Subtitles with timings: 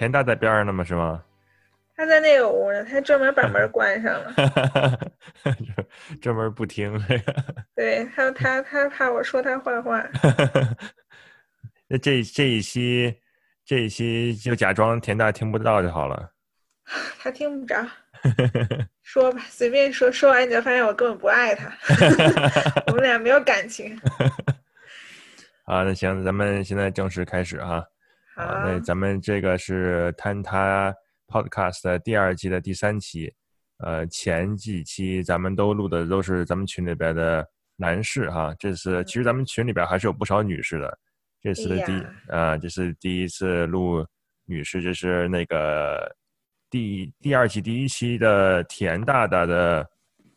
[0.00, 0.82] 田大在边上呢吗？
[0.82, 1.22] 是吗？
[1.94, 4.32] 他在那个屋呢，他专门把门 关上了。
[6.22, 6.98] 专门不听。
[7.76, 10.02] 对他，他他怕我说他坏话。
[11.86, 13.14] 那这这一期，
[13.62, 16.30] 这一期就假装田大听不到就好了。
[17.18, 17.86] 他听不着。
[19.02, 21.70] 说吧，随便说，说完你就发现我根本不爱他。
[22.86, 24.00] 我们俩没有感情。
[25.66, 27.84] 啊，那行，咱们现在正式开始哈。
[28.46, 30.94] 好，那咱们这个是坍塌。
[31.32, 33.32] Podcast 第二季的第三期，
[33.78, 40.98] 呃，前几期咱们都录的都是咱们群里边的男士哈，这次其实咱们群里边还是有不少女士的，
[41.40, 44.04] 这次的第啊，这是第一次录
[44.44, 46.12] 女士，这是那个
[46.68, 49.88] 第第二季第一期的田大大的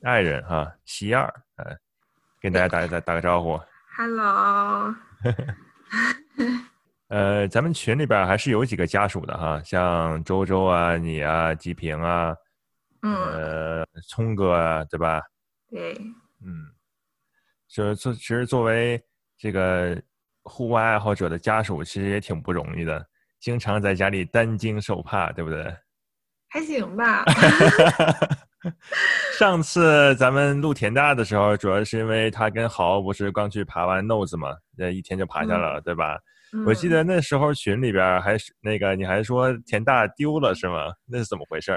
[0.03, 1.75] 爱人哈，西二，呃，
[2.39, 3.59] 跟大家打打打个招呼
[3.97, 4.93] ，Hello。
[7.13, 12.35] 呃，咱们群里边还是有几个家属的哈，像周周啊、你啊、吉平啊，
[13.03, 15.21] 嗯，呃，聪哥啊，对吧？
[15.69, 15.93] 对，
[16.43, 16.65] 嗯，
[17.67, 18.99] 就是作，其实作为
[19.37, 19.95] 这个
[20.41, 23.05] 户外爱好者的家属，其实也挺不容易的，
[23.39, 25.71] 经常在家里担惊受怕，对不对？
[26.49, 27.23] 还行吧。
[29.37, 36.17] 上次咱们录田大的时候，主要是因为他跟豪不是刚去爬完 nose 嘛，那一天就爬下来了，对吧？
[36.65, 40.93] 我记得那时候群里边还是那个，你还说田大丢了是吗？
[41.07, 41.71] 那是怎么回事？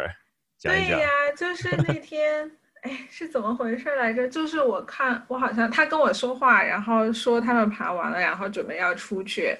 [0.58, 0.98] 讲一讲。
[0.98, 2.50] 对呀，就是那 天，
[2.82, 4.28] 哎，是怎么回事来着？
[4.28, 9.56] 就是我看我好像他跟我说话，然后说他们爬完了，然后准备要出去，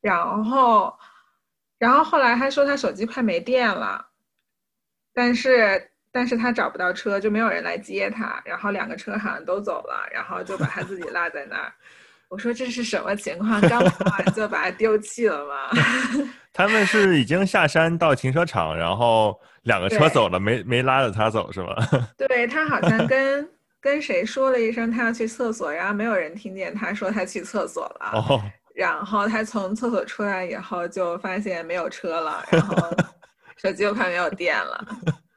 [0.00, 0.94] 然后，
[1.78, 4.06] 然后后来他说他手机快没电了，
[5.14, 11.72] 但是但是他找不到车，就没有人来接他，然后两个车好像都走了，然后就把他自己落在那儿。
[12.28, 13.60] 我说这是什么情况？
[13.62, 15.82] 刚爬完就把它丢弃了吗？
[16.52, 21.74] 他们是已经下山到停车场，然后两个车走了，没没拉着他走是吗？
[22.16, 23.48] 对他好像跟
[23.80, 28.10] 跟谁说了一声他要去厕所，然后没有人听见他说他去厕所了。
[28.14, 28.42] 哦。
[28.74, 32.76] 然后他从厕所出来以后就发现没有车了，然后
[33.56, 34.84] 手机又快没有电了。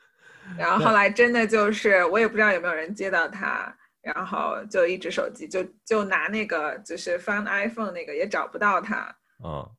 [0.57, 3.71] 然后后来真的就是我也不知道有没有人接到他。
[4.15, 9.13] 然后就一只手机，就就拿那个就是翻 iPhone 那个也找不到他，
[9.43, 9.69] 嗯，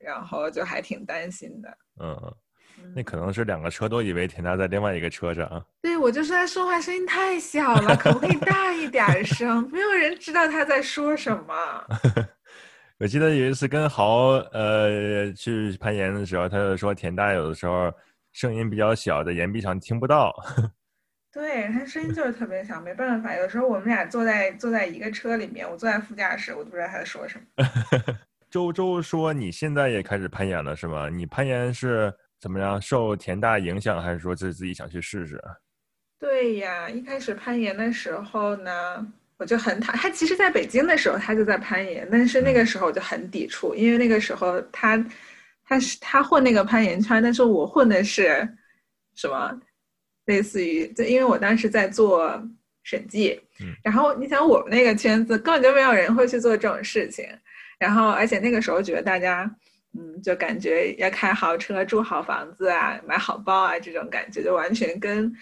[0.00, 2.34] 然后就还挺担心的，嗯，
[2.94, 9.68] 那可能是两个车都以为田大在另外一个车上，对我就说他说话声音太小了，可不可以大一点声？
[9.72, 11.54] 没有人知道他在说什么。
[13.00, 17.92] 我记得有一次跟豪呃去攀岩的时候，他就说田大有的时候
[18.32, 20.34] 声音比较小，在岩壁上听不到。
[21.38, 23.32] 对他声音就是特别小，没办法。
[23.36, 27.62] 有时候我们俩坐在坐在一个车里面，我坐在副驾驶，我都不知道他在说什么。
[28.50, 31.08] 周周说：“你现在也开始攀岩了，是吗？
[31.08, 32.82] 你攀岩是怎么样？
[32.82, 35.40] 受田大影响，还是说自自己想去试试？”
[36.18, 39.06] 对呀，一开始攀岩的时候呢，
[39.36, 40.10] 我就很讨他。
[40.10, 44.98] 其实在北京的时候，他就在攀岩，但是那个时候我就很抵触，因为那个时候他
[45.64, 48.48] 他是他混那个攀岩圈，但是我混的是
[49.14, 49.56] 什么？
[50.28, 52.38] 类似于，就因为我当时在做
[52.82, 53.40] 审计，
[53.82, 57.26] 然后你想我们那个圈子根本就没有人会去做这种事情，
[57.78, 59.50] 然后而且那个时候觉得大家，
[59.98, 65.32] 嗯，就感觉要开豪车、住好房子啊、买好包啊这种感觉，就完全跟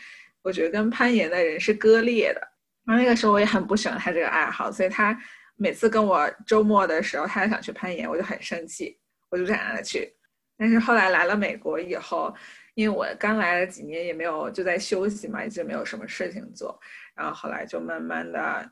[0.42, 2.40] 我觉得跟攀岩的人是割裂的。
[2.84, 5.18] 然后那个时候我也很不喜欢他这个爱好，所以他
[5.56, 8.96] 每次跟我周末的时候，他想去攀岩，我就很生气，
[9.30, 10.14] 我就不想让他去。
[10.56, 12.32] 但是后来来了美国以后。
[12.76, 16.78] 因为我刚来了几年，也没有就在休息嘛，一直没有什么事情做。
[17.14, 18.70] 然后后来就慢慢的，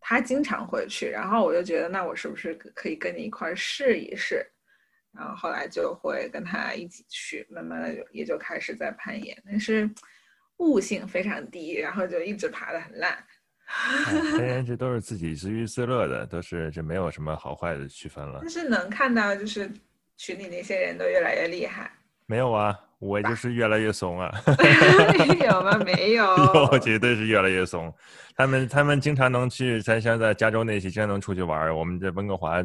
[0.00, 4.44] 他经常会去，然后我就觉得，那我是不是可以跟你一块试一试？
[5.12, 9.88] 然后后来就会跟他一起去，慢慢的就也就开始在攀岩，但是
[10.56, 13.16] 悟性非常低，然后就一直爬的很烂。
[14.04, 18.40] 攀岩 这都是自己自娱自乐的，都是这没有什么好坏的区分了。
[18.40, 19.70] 但是能看到，就是
[20.16, 21.92] 群里那些人都越来越厉害。
[22.26, 22.76] 没有啊。
[22.98, 24.32] 我就是越来越怂啊！
[25.44, 25.78] 有吗？
[25.84, 26.24] 没有，
[26.72, 27.92] 有绝对是越来越怂。
[28.34, 31.74] 他们他们经常能去，咱像在加州那些，经常能出去玩。
[31.74, 32.62] 我们在温哥华，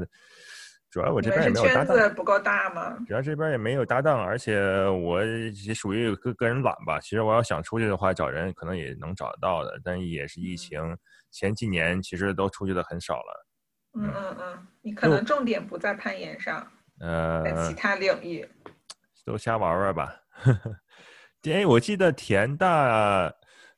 [0.89, 2.97] 主要我这边也没有搭档，不够大吗？
[3.07, 6.99] 主要这边也没有搭档，而且我也属于个个人懒吧。
[6.99, 10.81] 其实我要想出去的话，找人可能也能找得到的，但也是疫情
[11.29, 13.45] 前几年，其实都出去的很少了。
[13.99, 16.65] 嗯嗯嗯，你可能重点不在攀岩上，
[17.01, 18.47] 呃，在其他领域
[19.25, 20.20] 都瞎玩玩吧。
[21.51, 23.33] 哎，我记得田大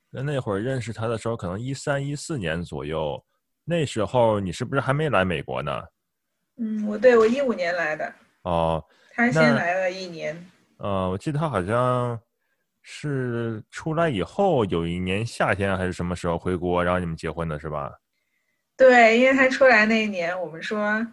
[0.10, 3.24] 那会儿认识他的时候，可能一三一四年左右。
[3.66, 5.82] 那时候你是不是还没来美国呢？
[6.58, 8.14] 嗯，我对我一五年来的。
[8.44, 8.84] 哦，
[9.14, 10.36] 他先来了一年，
[10.78, 12.20] 呃，我记得他好像
[12.82, 17.92] 是出来以后有一年夏天还是什么时候回国，然后你们结婚的是吧？
[18.76, 21.08] 对，因为他出来那一年，我们说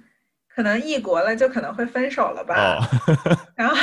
[0.48, 2.54] 可能异国了，就可能会分手了吧。
[2.56, 2.82] 哦，
[3.54, 3.76] 然后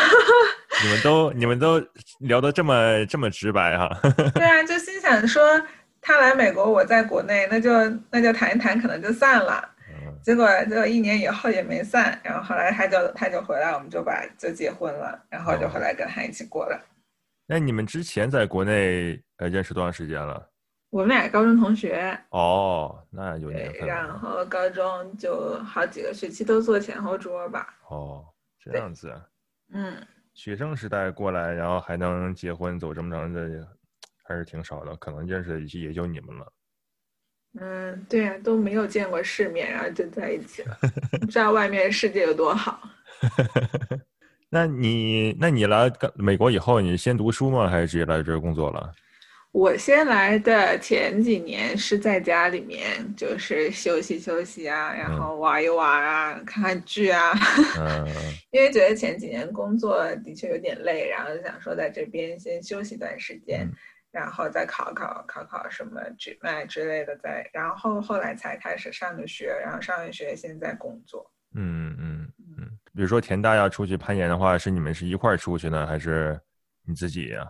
[0.84, 1.82] 你们都你们都
[2.20, 3.90] 聊得这么这么直白哈。
[4.36, 5.42] 对啊，就心想说
[6.02, 7.72] 他来美国，我在国内，那就
[8.12, 9.68] 那就谈一谈，可能就散了。
[9.90, 16.78] 嗯结果结果一年以后也没散，然后后来他就他就回来，我们就把就结婚了，然后就回来跟他一起过了。
[17.46, 20.46] 那你们之前在国内呃认识多长时间了？
[20.90, 23.88] 我们俩高中同学，哦，那有年对，份。
[23.90, 27.76] 然后高中就好几个学期都坐前后桌吧。
[27.90, 28.26] 哦，
[28.60, 29.22] 这样子啊。
[29.74, 29.96] 嗯，
[30.38, 33.68] 学生时代过来，然后还能结婚走这么长的，
[34.24, 34.96] 还是挺少的。
[34.98, 36.54] 可能认识的也就你们了。
[37.60, 40.78] 嗯，对呀、都没有见过世面，然后就在一起了，
[41.20, 42.80] 不知道外面世界有多好。
[44.50, 47.68] 那你那你来美国以后，你先读书吗？
[47.68, 48.94] 还是直接来这儿工作了？
[49.58, 52.84] 我先来的前几年是在家里面，
[53.16, 57.32] 就是休息休息啊，然后玩一玩啊，看看剧啊。
[57.76, 58.06] 嗯
[58.54, 63.74] 因为觉得前几年工作的确有点累，然后就想说在这边先休息一段时间，嗯
[64.12, 71.32] 然后再考考考考什么 GMAT 之类的，再然后后来才开始上的学，然后上完学现在工作。
[71.56, 72.28] 嗯嗯
[72.60, 72.70] 嗯。
[72.94, 76.40] 比如说田大要出去攀岩的话，是你们是一块儿出去呢，还是
[76.88, 77.44] 你自己呀、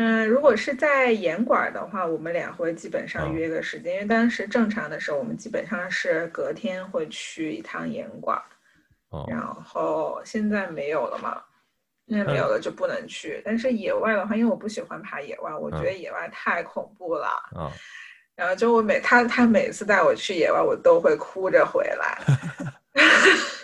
[0.00, 8.40] 嗯，如果是在严管的话，我们俩会基本上哦约个时间，因为当时正常的时候，我们基本上是隔天会去一趟严管，
[9.10, 11.42] 哦然后现在没有了嘛，
[12.08, 13.42] 现在没有了就不能去。
[13.44, 17.26] 但是野外的话，因为我不喜欢爬野外，我觉得野外太恐怖了。
[17.54, 17.68] 啊
[18.34, 22.18] 然后就我每他他每次带我去野外，我都会哭着回来。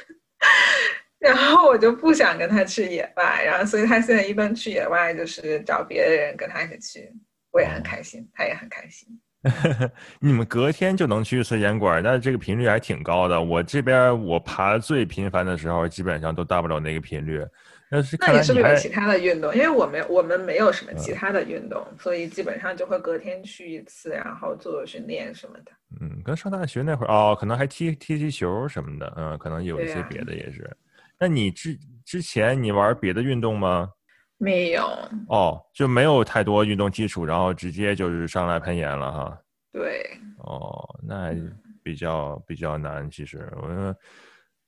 [1.26, 7.12] 然后我就不想跟他去野外，然后所以他现在一般去野外就是找别的人跟他一起去，
[7.52, 9.08] 我也很开心，他也很开心。
[10.18, 13.40] 你们隔天就能去一次岩馆，那这个频率还挺高的。
[13.40, 17.44] 我这边我爬最频繁的时候，基本上都达不了那个频率。
[17.88, 19.54] 那是那你是不是有其他的运动？
[19.54, 25.70] 因为我们我们没有什么嗯其他的运动，所以基本上就会隔天去一次，然后做做训练什么的。
[26.00, 30.68] 嗯，跟上大学那会儿哦，可能还踢踢踢球什么的，嗯，可能有一些别的也是。
[31.18, 33.90] 那你之之前你玩别的运动吗？
[34.38, 34.86] 没有，
[35.28, 39.38] 哦，就没有太多运动基础，然后直接就是上来攀岩了哈。
[39.72, 43.10] 对，哦，那嗯比较比较难。
[43.10, 43.96] 其实我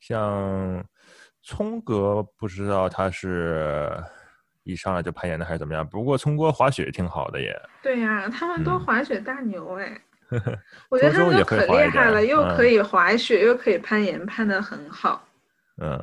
[0.01, 0.83] 像
[1.43, 3.93] 聪哥，不知道他是
[4.63, 5.87] 一上来就攀岩的还是怎么样。
[5.87, 7.55] 不过聪哥滑雪挺好的耶。
[7.83, 10.01] 对呀、他们都嗯滑雪大牛哎。
[10.91, 15.27] 我觉得他周周也们都可厉害了，又可以滑雪，又可以攀岩，攀得很好。
[15.81, 15.99] 嗯，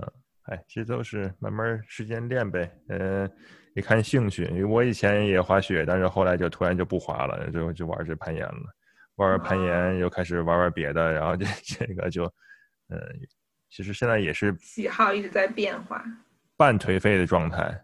[0.45, 2.71] 哎，这都是慢慢时间练呗。
[2.89, 3.30] 嗯，
[3.75, 4.44] 也看兴趣。
[4.45, 8.75] 因为我以前也滑雪，但是后来就突然就不滑了，就就玩这攀岩了。
[9.15, 12.25] 玩玩攀岩，又开始玩玩别的，然后这这个就，
[12.89, 13.00] 嗯，
[13.69, 16.03] 其实现在也是喜好一直在变化。
[16.57, 17.81] 半颓废的状态。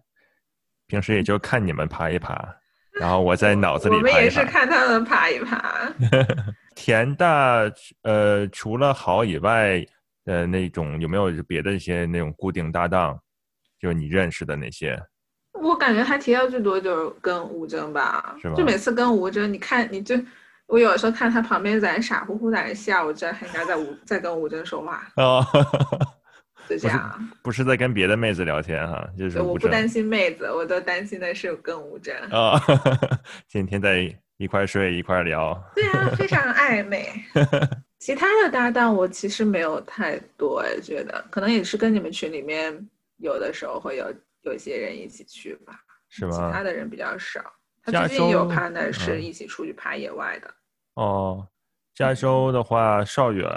[0.88, 2.54] 平时也就看你们爬一爬，
[3.00, 4.26] 然后我在脑子里我们爬我们。
[4.26, 5.90] 也是看他们爬一爬。
[6.76, 7.62] 田大，
[8.02, 9.86] 呃，除了好以外，
[10.26, 13.20] 呃，那种有没有别的一些那种固定搭档，
[13.80, 15.02] 就是你认识的那些？
[15.54, 20.16] 我感觉他提到最多就是跟吴峥吧，是吧就每次跟吴峥，你看你就。
[20.68, 25.46] 我有时候看他旁边在傻乎乎在那笑，我知道他应该在吴在跟吴峥说话，哦，
[26.70, 27.30] 就这样。
[27.44, 32.16] 不是在跟别的妹子聊天哈，就是，我不担心妹子，我都担心的是跟吴峥。
[32.32, 32.58] 啊，
[33.50, 35.62] 天天在一块睡一块聊。
[35.76, 37.06] 对啊，非常暧昧。
[38.02, 42.76] 其他的搭档我其实没有太多，哎，觉得可能也是跟你们群里面
[43.18, 45.80] 有的时候会有有一些人一起去吧，
[46.10, 47.40] 是吗其他的人比较少。
[47.84, 50.52] 他加最近有州 partner 是嗯一起出去爬野外的。
[50.96, 51.48] 哦，
[51.94, 53.48] 加州的话，邵远、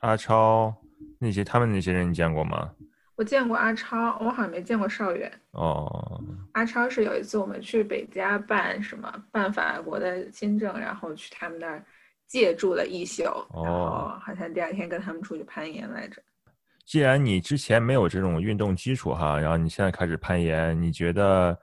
[0.00, 0.74] 阿超
[1.18, 2.74] 那些，他们那些人你见过吗？
[3.16, 5.32] 我见过阿超，我好像没见过邵远。
[5.52, 11.82] 哦，阿超是有一次我们去北加办什么办法国的签证，然后去他们那儿
[12.32, 16.22] 借住了一宿，然后好像第二天跟他们出去攀岩来着。
[16.86, 21.54] 既然你之前没有这种运动基础哈，然后你现在开始攀岩，你觉得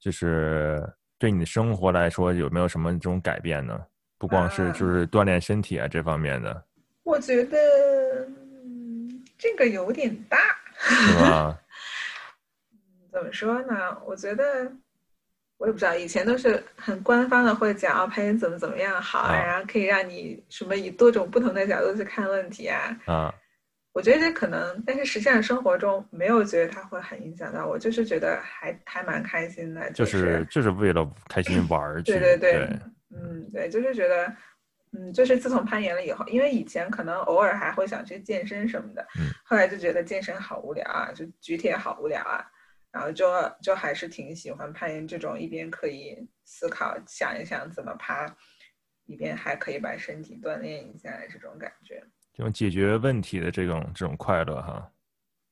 [0.00, 0.84] 就是
[1.16, 3.80] 对你的生活来说有没有什么这种改变呢？
[4.18, 6.64] 不光是啊就是锻炼身体啊这方面的，
[7.04, 7.56] 我觉得、
[8.26, 10.38] 嗯、这个有点大。
[10.74, 11.56] 是吧？
[13.12, 13.96] 怎么说呢？
[14.04, 14.72] 我觉得
[15.58, 22.96] 我也不知道，以前都是很官方的会讲哦，攀岩怎么怎么样好，啊然后可以让你什么以多种不同的角度去看问题啊。
[23.06, 23.34] 啊，
[23.92, 32.12] 我觉得这可能，但是实际上生活中没有觉得它会很影响到我，就是觉得还还蛮开心的，就是 就是为了开心玩儿去。
[32.12, 32.78] 对对对，
[33.10, 34.30] 嗯，对，就是觉得，
[34.92, 39.06] 嗯，就是自从攀岩了以后，因为以前可能偶尔还会想去健身什么的，
[39.42, 42.44] 后来就觉得健身好无聊啊，就举铁好无聊啊，
[42.96, 43.26] 然后就
[43.60, 48.26] 就还是挺喜欢攀岩这种一边可以思考想一想怎么爬，
[49.04, 52.02] 一边还可以把身体锻炼一下这种感觉。
[52.32, 54.90] 这种解决问题的这种这种快乐哈，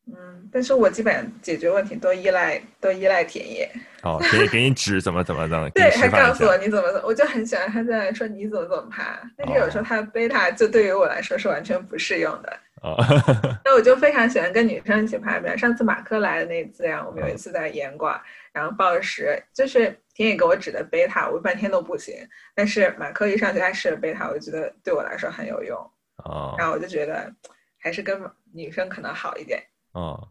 [0.06, 3.70] 嗯，但是我基本解决问题都依赖都依赖田野。
[4.00, 12.58] 哦，田野给你指怎么怎么怎么， 对，他告诉我你怎么，我就很喜欢他在说你怎么怎么爬，但是有时候他贝塔就对于我来说是完全不适用的。
[12.84, 12.94] 哦，
[13.64, 18.20] 那我就非常喜欢跟女生一起爬，比如上次马克来的那次呀，我们有一次在岩馆，
[18.52, 22.14] 然后报时，就是田野给我指的贝塔，我半天都不行，
[22.54, 25.78] 但是马克一上去他试了贝塔，我就觉得对我来说很有用。
[26.16, 27.32] 啊，然后我就觉得
[27.80, 28.20] 还是跟
[28.52, 29.62] 女生可能好一点。
[29.92, 30.28] 哦，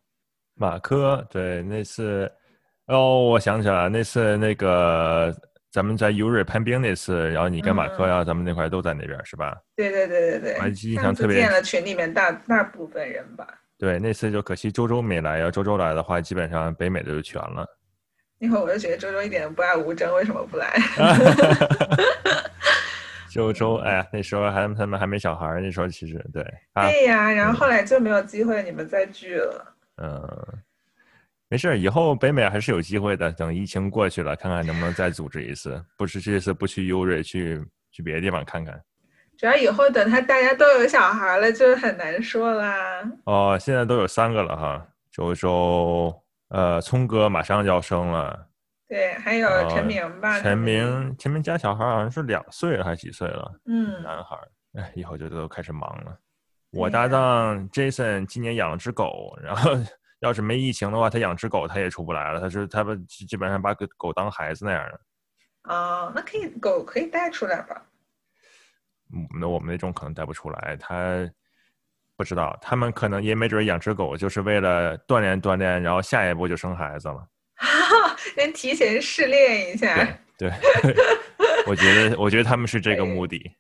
[0.54, 2.32] 马克对那次，
[2.86, 5.36] 哦，我想起来那次那个
[5.74, 9.58] 咱们在优瑞攀冰那次，然后你跟马克呀，咱们那块都在那边是吧？
[9.76, 11.38] 对对对对对，我还印象特别。
[11.38, 13.48] 见了群里面大大部分人吧。
[13.80, 17.66] 对，那次就可惜周周没来，要周周来的话，基本上北美的就全了。
[18.38, 20.72] 那会儿我就觉得周周一点都不爱吴征，为什么不来？
[23.32, 26.46] 周周，哎呀，那时候还他们还没小孩那时候其实对。
[26.76, 29.74] 对呀，然后后来就没有机会你们再聚了。
[29.98, 30.22] 嗯，
[31.54, 33.32] 没事，以后北美还是有机会的。
[33.32, 35.80] 等疫情过去了，看看能不能再组织一次。
[35.96, 38.82] 不是这次不去优瑞，去去别的地方看看。
[39.38, 43.04] 主要以后等他大家都有小孩了，就很难说啦。
[43.26, 44.84] 哦，现在都有三个了哈。
[45.12, 48.48] 周周，呃，聪哥马上就要生了。
[48.88, 50.42] 对，还有陈明吧。
[50.42, 53.52] 陈明，陈明家小孩好像是两岁了，还是几岁了？
[53.68, 54.36] 嗯，男孩。
[54.74, 56.18] 哎，以后就都开始忙了。
[56.72, 59.70] 我搭档 Jason 今年养了只狗，然后
[60.24, 62.40] 要是没疫情的话，他养只狗他也出不来了。
[62.40, 65.00] 他是他们基本上把狗狗当孩子那样的。
[65.74, 67.82] 哦，那可以，狗可以带出来吧？
[69.14, 70.78] 嗯，那我们那种可能带不出来。
[70.78, 71.30] 他
[72.16, 77.28] 不知道，他们可能也没准养只狗就是为了锻炼锻炼，然后下一步就生孩子了。
[78.36, 79.96] 先提前试炼一下，
[80.38, 80.50] 对，
[81.68, 83.56] 我觉得，我觉得他们是这个目的，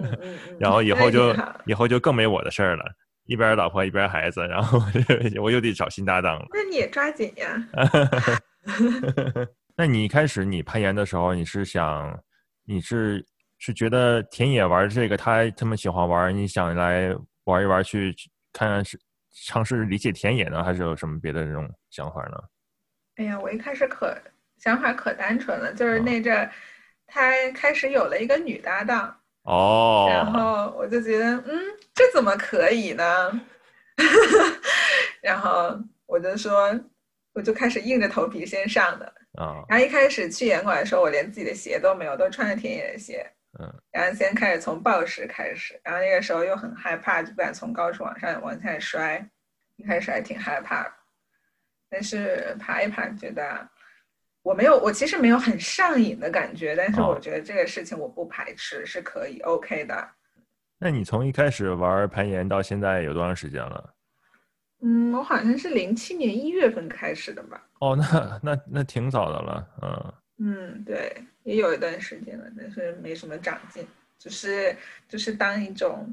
[0.58, 2.84] 然后以后就以后就更没我的事儿了，
[3.26, 4.78] 一边老婆一边孩子，然后
[5.42, 6.46] 我又得找新搭档了。
[6.52, 7.68] 那你也抓紧呀。
[9.76, 12.18] 那你一开始你攀岩的时候，你是想，
[12.64, 13.24] 你是
[13.58, 17.14] 是觉得田野玩这个他他们喜欢玩，你想来
[17.44, 18.14] 玩一玩去
[18.52, 18.98] 看看是
[19.46, 22.38] 尝试理解田野呢，还是有什么别的这种想法呢？
[23.16, 24.16] 哎呀，我一开始可
[24.58, 26.50] 想法可单纯了，就是那阵
[27.06, 31.60] 他开始有了一个女搭档哦，然后我就觉得，嗯，
[31.94, 33.40] 这怎么可以呢？
[35.22, 36.78] 然后我就说，
[37.32, 39.64] 我就开始硬着头皮先上的啊。
[39.68, 43.24] 然后一开始去演馆的时候，我连自己的鞋都没有，都穿着田野的鞋。
[43.58, 43.72] 嗯。
[43.92, 49.24] 然后先开始从暴食开始，然后那个时候又很害怕，就不敢从高处往上往下摔，
[49.76, 50.86] 一开始还挺害怕。
[51.88, 53.68] 但是爬一爬，觉得
[54.46, 56.76] 我没有，我其实没有很上瘾的感觉。
[56.76, 60.08] 但是我觉得这个事情我不排斥，是可以 OK 的。
[60.78, 63.92] 那你从一开始玩攀岩到现在有多长时间了？
[64.82, 67.60] 嗯，我好像是零七年一月份开始的吧。
[67.80, 70.14] 哦，那那那挺早的了，嗯。
[70.38, 73.84] 嗯，对，也有一段时间了，但是没什么长进，
[74.16, 74.76] 就是
[75.08, 76.08] 就是当一种，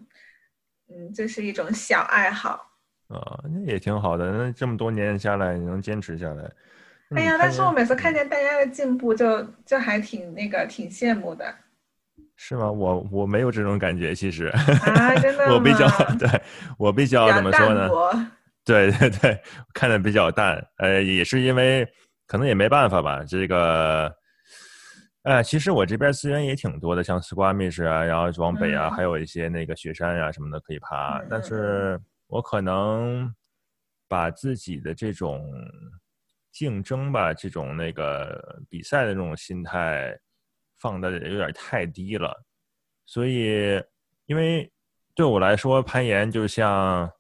[0.90, 2.68] 嗯，这是一种小爱好。
[3.10, 4.32] 啊，那也挺好的。
[4.32, 6.50] 那这么多年下来，你能坚持下来？
[7.16, 11.46] 哎呀，但是我每次看见大家的进步，就就还挺那个，挺羡慕的。
[12.36, 12.72] 是吗？
[12.72, 14.46] 我我没有这种感觉，其实。
[14.48, 16.42] 啊，真的 我比较 对，
[16.78, 17.90] 我比较怎么说呢？
[18.66, 19.42] 对 对对，
[19.74, 20.66] 看的比较淡。
[20.78, 21.88] 呃，也是因为
[22.28, 23.24] 可能也没办法吧。
[23.24, 24.12] 这个，
[25.24, 32.00] 哎，其实我这边资源也挺多的，像 Squamish 啊，然后往北啊，还有一些那个雪山啊什么的可以爬，但是。
[32.28, 33.32] 我可能
[34.08, 35.40] 把自己的这种
[36.54, 40.18] 竞争吧，这种那个比赛的这种心态
[40.78, 42.42] 放的有点太低了，
[43.06, 43.84] 所以
[44.28, 44.72] 因为
[45.14, 47.12] 对我来说，攀岩就像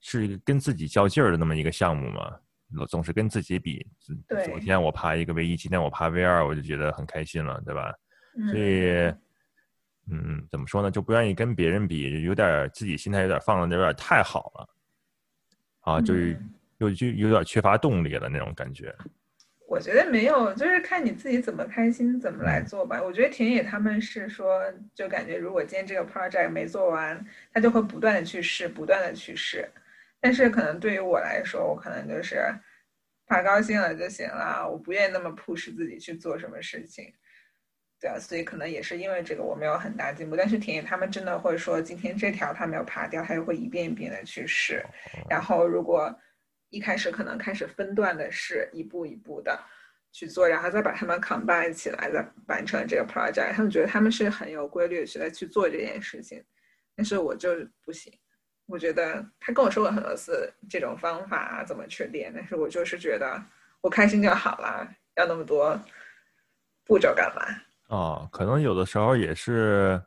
[0.00, 2.38] 是跟自己较劲儿的那么一个项目嘛，
[2.88, 3.86] 总是跟自己比。
[4.46, 7.92] 昨天我爬一个 V 一，今天我爬 V 二，我就觉得很开心了，对吧？
[8.50, 9.12] 所以。
[10.12, 10.90] 嗯，怎么说呢？
[10.90, 14.68] 就不愿意跟别人比，有点自己心态有点放的有点太好了，
[15.82, 16.36] 啊，就是
[16.80, 18.94] 有就有点缺乏动力了那种感觉。
[19.68, 23.00] 我觉得没有，就是看你自己怎么开心怎么来做吧。
[23.00, 24.60] 我觉得田野他们是说，
[24.92, 29.68] 就感觉如果今天这个 project 没做完，他就会不断的去试，不断的去试。
[30.20, 32.44] 但是可能对于我来说，我可能就是
[33.28, 37.12] 爬高兴了就行了，我不愿意那么 push 自己去做什么事情。
[38.00, 40.34] 对啊，所以可能也是因为这个我没有很大进步。
[40.34, 44.84] 但是田野他们真的会说，今天这条他没有爬掉，他就会一遍一遍的去试。
[45.28, 46.12] 然后如果
[46.70, 49.58] 一开始可能开始分段的是，一步一步的
[50.12, 53.52] 去做，然后再把他们 combine 起来，再完成这个 project。
[53.52, 56.42] 他们觉得他们是很有规律的去做这件事情，
[56.96, 57.50] 但是我就
[57.84, 58.12] 不行。
[58.66, 63.42] 我觉得他跟我说过很多次这种方法，怎么去练，但是我就是觉得
[63.80, 65.76] 我开心就好了，要那么多
[66.84, 67.42] 步骤干嘛？
[67.88, 70.00] 哦，可能有的时候也是，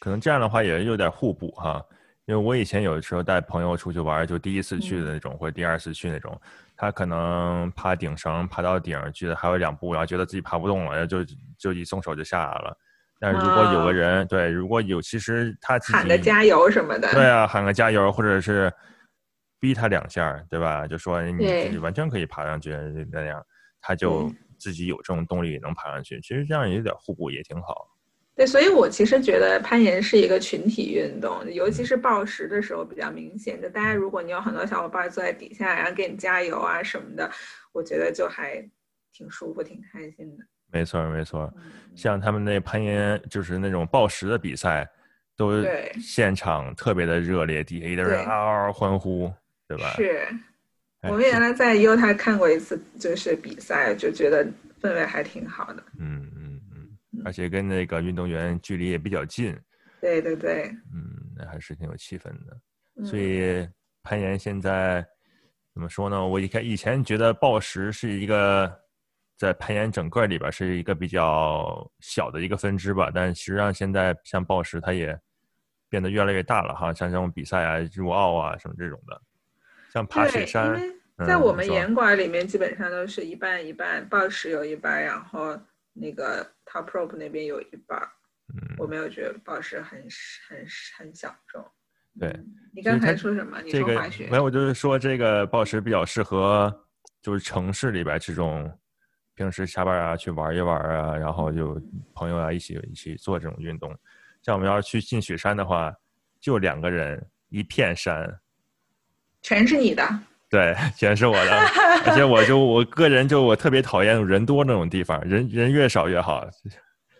[0.00, 1.80] 可能这样的话也有点互补哈。
[2.26, 6.40] 因为我以前有的时候带朋友出去玩，就第一次去的那种，或者第二次去那种，
[6.76, 11.24] 他可能爬顶绳爬到顶，觉得还有两步，然后觉得自己爬不动了，就
[11.58, 12.76] 就一松手就下来了。
[13.18, 18.72] 但是如果有个人，对，如果有，其实他自己喊个加油什么的，对啊，喊个加油，或者是
[19.58, 20.86] 逼他两下，对吧？
[20.86, 22.76] 就说你自己完全可以爬上去
[23.10, 23.44] 那样，
[23.80, 24.32] 他就。
[24.60, 27.88] 自己有这种动力能爬上去，其实这样也有点互补也挺好。
[28.40, 33.60] 对，所以我其实觉得攀岩是一个群体运动，尤其是报时的时候比较明显。
[33.60, 37.30] 就大家如果你有很多小伙伴坐在底下，然后给你加油啊什么的，
[37.70, 38.66] 我觉得就还
[39.12, 40.44] 挺舒服、挺开心的。
[40.72, 41.52] 没错，没错。
[41.94, 44.88] 像他们那攀岩，就是那种报时的比赛，
[45.36, 45.62] 都
[46.00, 49.30] 现场特别的热烈，底下一堆人嗷嗷欢呼，
[49.68, 49.90] 对吧？
[49.96, 50.26] 是。
[51.02, 54.42] 我们原来在优他看过一次，就是比赛，就觉得
[54.80, 55.82] 氛围还挺好的。
[55.98, 56.49] 嗯嗯嗯，
[57.24, 59.56] 而且跟那个运动员距离也比较近。
[60.00, 60.70] 对对对。
[60.94, 63.04] 嗯，那还是挺有气氛的。
[63.04, 63.68] 所以
[64.02, 65.06] 攀岩现在
[65.72, 66.26] 怎么说呢？
[66.26, 68.70] 我一开以前觉得报时是一个
[69.36, 75.18] 在攀岩整个里边是一个比较小的一个分支吧，但实际上现在像报时它也
[75.88, 79.20] 变得越来越大了哈，像这种比赛啊、入奥啊什么这种的。
[79.92, 80.80] 像爬雪山，
[81.26, 85.58] 在我们岩馆里面基本上都是一半一半，报时有一半，然后
[86.00, 88.00] 那个 top rope 那边有一半。
[88.52, 90.00] 嗯，我没有觉得暴食很
[90.48, 90.66] 很
[90.98, 91.64] 很小众。
[92.18, 92.34] 对，
[92.74, 93.60] 你刚才说什么？
[93.62, 94.28] 你说滑雪？
[94.28, 96.84] 没有，我就是说这个暴食比较适合，
[97.22, 98.76] 就是城市里边这种
[99.34, 101.80] 平时下班啊去玩一玩啊，然后就
[102.12, 103.96] 朋友啊一起一起做这种运动。
[104.42, 105.94] 像我们要是去进雪山的话，
[106.40, 108.40] 就两个人一片山。
[109.42, 110.02] 全是你的，
[110.50, 111.50] 对，全是我的，
[112.04, 116.44] 而且我就我个人就我特别讨厌人多那种地方，人人越少越好。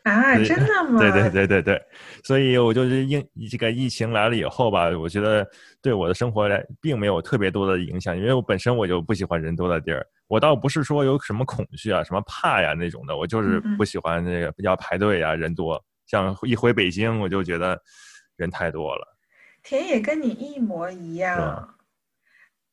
[0.03, 0.99] 啊，真的吗？
[0.99, 1.83] 对对对对对，
[2.25, 5.47] 所以我就是疫这个疫情来了以后吧，我觉得
[5.83, 10.05] 对我的生活来并没有特别多的影响，因为我本身我就不喜欢人多的地儿。
[10.27, 15.81] 我倒不是说有什么恐惧啊、什么怕呀那种的，我就是不喜欢那个要排队呀、人多。
[16.07, 17.79] 像一回北京，我就觉得
[18.37, 19.07] 人太多了。
[19.62, 21.69] 田野跟你一模一样。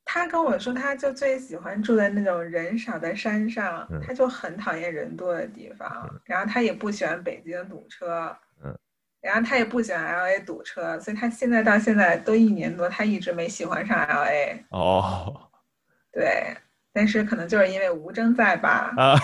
[0.10, 6.10] 他跟我说，他就最喜欢住在那种人少的山上，他就很讨厌人多的地方。
[6.24, 8.74] 然后他也不喜欢北京堵车，嗯，
[9.22, 14.65] 然后他也不喜欢 L A 堵车，所以他现在到现在都一年多，他一直没喜欢上 L A。
[14.70, 15.50] 哦，
[16.12, 16.56] 对，
[16.93, 18.93] 但是可能就是因为吴征在吧。
[18.98, 19.20] 啊，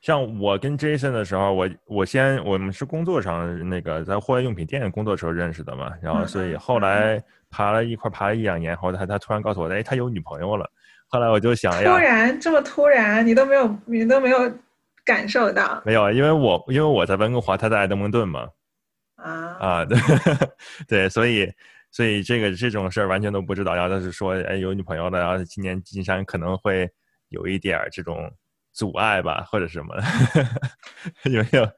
[0.00, 7.22] 像我跟 Jason 的时候，我我先我们是工作上那个在户外用品店工作时候认识的嘛，然后所以后来。
[7.50, 10.70] 爬了一块，爬了一两年后，他他突然告诉我，哎，他有女朋友了。
[11.08, 14.38] 后来我就想，突然这么突然，你都没有，你都没有
[15.04, 15.82] 感受到？
[15.84, 18.48] 没有，因为我因为我在温哥华，他在登蒙顿嘛。
[19.16, 19.98] 啊啊，对
[20.86, 21.52] 对，所以
[21.90, 23.74] 所以这个这种事儿完全都不知道。
[23.74, 26.88] 然后他是说，哎，有女朋友了，然后今年金山可能会
[27.28, 28.30] 有一点这种
[28.72, 29.94] 阻碍吧，或者什么，
[31.28, 31.68] 有没有？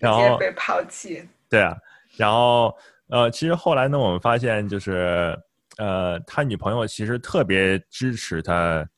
[0.00, 1.24] 然后被抛弃。
[1.48, 1.76] 对啊，
[2.16, 2.76] 然后。
[3.10, 5.36] 呃，其实后来呢，我们发现就是，
[5.78, 8.88] 呃，他女朋友其实特别支持他，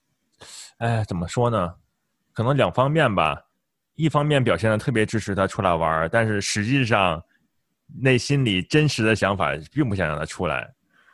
[0.78, 1.74] 哎，怎么说呢？
[2.34, 3.40] 可能两方面吧。
[3.94, 7.22] 一方面表现的特别支持他出来玩但是实际上
[8.00, 10.70] 内心里真实的想法并不想让他出来。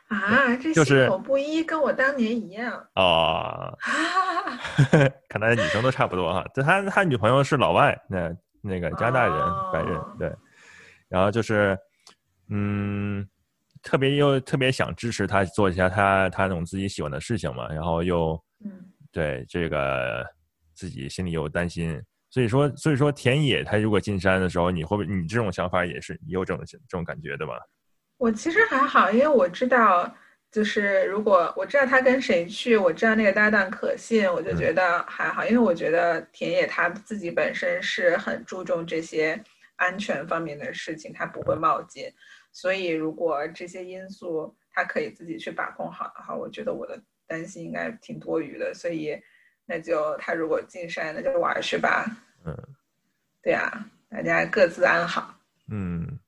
[0.07, 2.85] 啊，这心口不一，跟我当年一样。
[2.95, 3.77] 哦，
[5.29, 6.45] 看来女生都差不多哈。
[6.55, 10.33] 他他女朋友是老外，那那个加拿大人，白人，对。
[11.07, 11.77] 然后就是。
[12.49, 13.27] 嗯，
[13.81, 18.71] 特别又特别想支持他做一下他他那种自己喜欢的事情嘛，然后又，嗯，
[19.11, 20.25] 对这个
[20.73, 27.53] 自己心里又担心，所以说所以说田野他如果进山的时候，你会不会你这种想法也是也有这种这种感觉对吧？
[28.17, 30.13] 我其实还好，因为我知道
[30.51, 39.41] 就是如果我知道他跟谁去，我知道那个搭档可信，我就觉得还好，因为我觉得田野他自己本身是很注重这些
[39.77, 42.11] 安全方面的事情，他不会冒进。
[42.51, 48.73] 所以，如果这些因素他可以自己去把控好的话，我觉得我的担心应该挺多余的。
[48.73, 49.19] 所以，
[49.65, 52.05] 那就他如果进山，那就玩去吧。
[52.45, 52.57] 嗯，
[53.41, 55.35] 对啊，大家各自安好。
[55.71, 56.19] 嗯，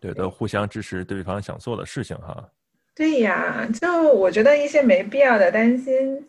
[0.00, 2.52] 对，都互相支持对方想做的事情哈。
[2.94, 6.28] 对呀，就我觉得一些没必要的担心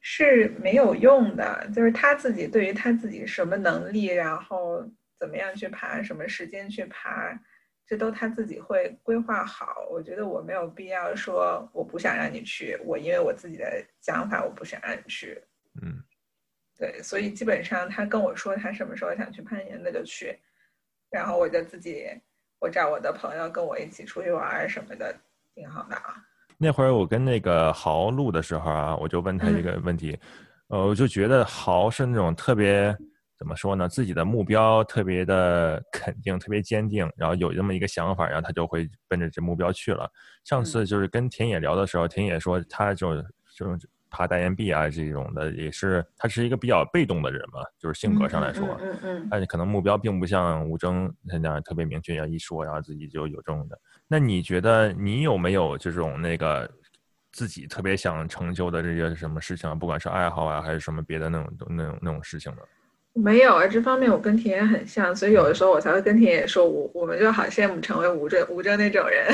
[0.00, 1.68] 是没有用的。
[1.74, 4.84] 就是他自己对于他自己什么能力，然后
[5.18, 7.36] 怎么样去爬，什么时间去爬，
[7.86, 9.86] 这都他自己会规划好。
[9.90, 15.42] 我觉得我没有必要说我不想让你去，我因为我自己的想法，我不想让你去。
[15.82, 16.02] 嗯，
[16.78, 20.38] 对，所以基本上他跟我说他什么时候想去攀岩，那就去。
[21.10, 22.08] 然后我就自己，
[22.58, 25.14] 我找我的朋友跟我一起出去玩什么的，
[25.54, 26.16] 挺好的啊。
[26.56, 30.18] 那会儿我跟那个豪录的时候啊，我就问他一个问题，
[30.68, 32.96] 呃，我就觉得豪是那种特别
[33.36, 40.10] 怎么说呢，自己的目标特别的肯定，特别坚定，然后有这么一个想法，然后他就会奔着这目标去了。
[40.44, 43.14] 上次就是跟田野聊的时候，田野说他就
[43.56, 43.78] 这种。
[44.16, 53.76] 爬大岩壁啊，这种的也是，他是一个比较被动的人嘛，就是性格上来说，嗯嗯，而且可能目标并不像吴征那样特别明确，要一说然后自己就有这种的。
[54.06, 56.70] 那你觉得你有没有这种那个
[57.32, 59.74] 自己特别想成就的这些什么事情啊？
[59.74, 62.62] 不管是爱好啊，还是什么别的那种那种那种事情呢？
[63.16, 69.32] 没有啊，这方面我跟田野很像，所以有的时候我才会跟田野说，我我们就好羡慕成为吴正吴正那种人，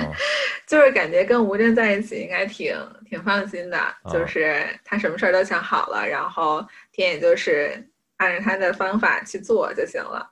[0.68, 2.76] 就是感觉跟吴正在一起应该挺
[3.08, 3.78] 挺放心的，
[4.12, 7.72] 就是他什么事儿都想好了，然后田野就是
[8.18, 10.30] 按照他的方法去做就行了。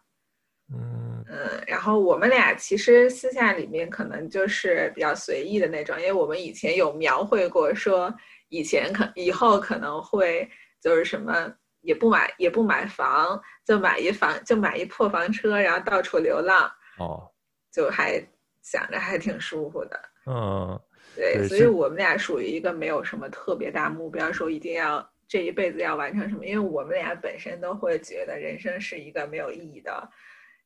[0.71, 8.15] 嗯嗯，然后我们俩其实私下里面可能就是比较随意的那种，因为我们以前有描绘过，说
[8.51, 10.47] 以前可以后可能会
[10.79, 11.51] 就是什么。
[11.83, 16.69] 也不买，也不买房，就买一房，就买一破房车，然后到处流浪。
[16.99, 17.31] 哦，
[17.73, 18.23] 就还
[18.63, 20.01] 想着还挺舒服的。
[20.27, 20.81] 嗯，
[21.17, 30.09] 对，所以我们俩属于一个没有什么特别大目标，说一定要这一辈子要完成什么，因为我们俩本身都会觉得人生是一个没有意义的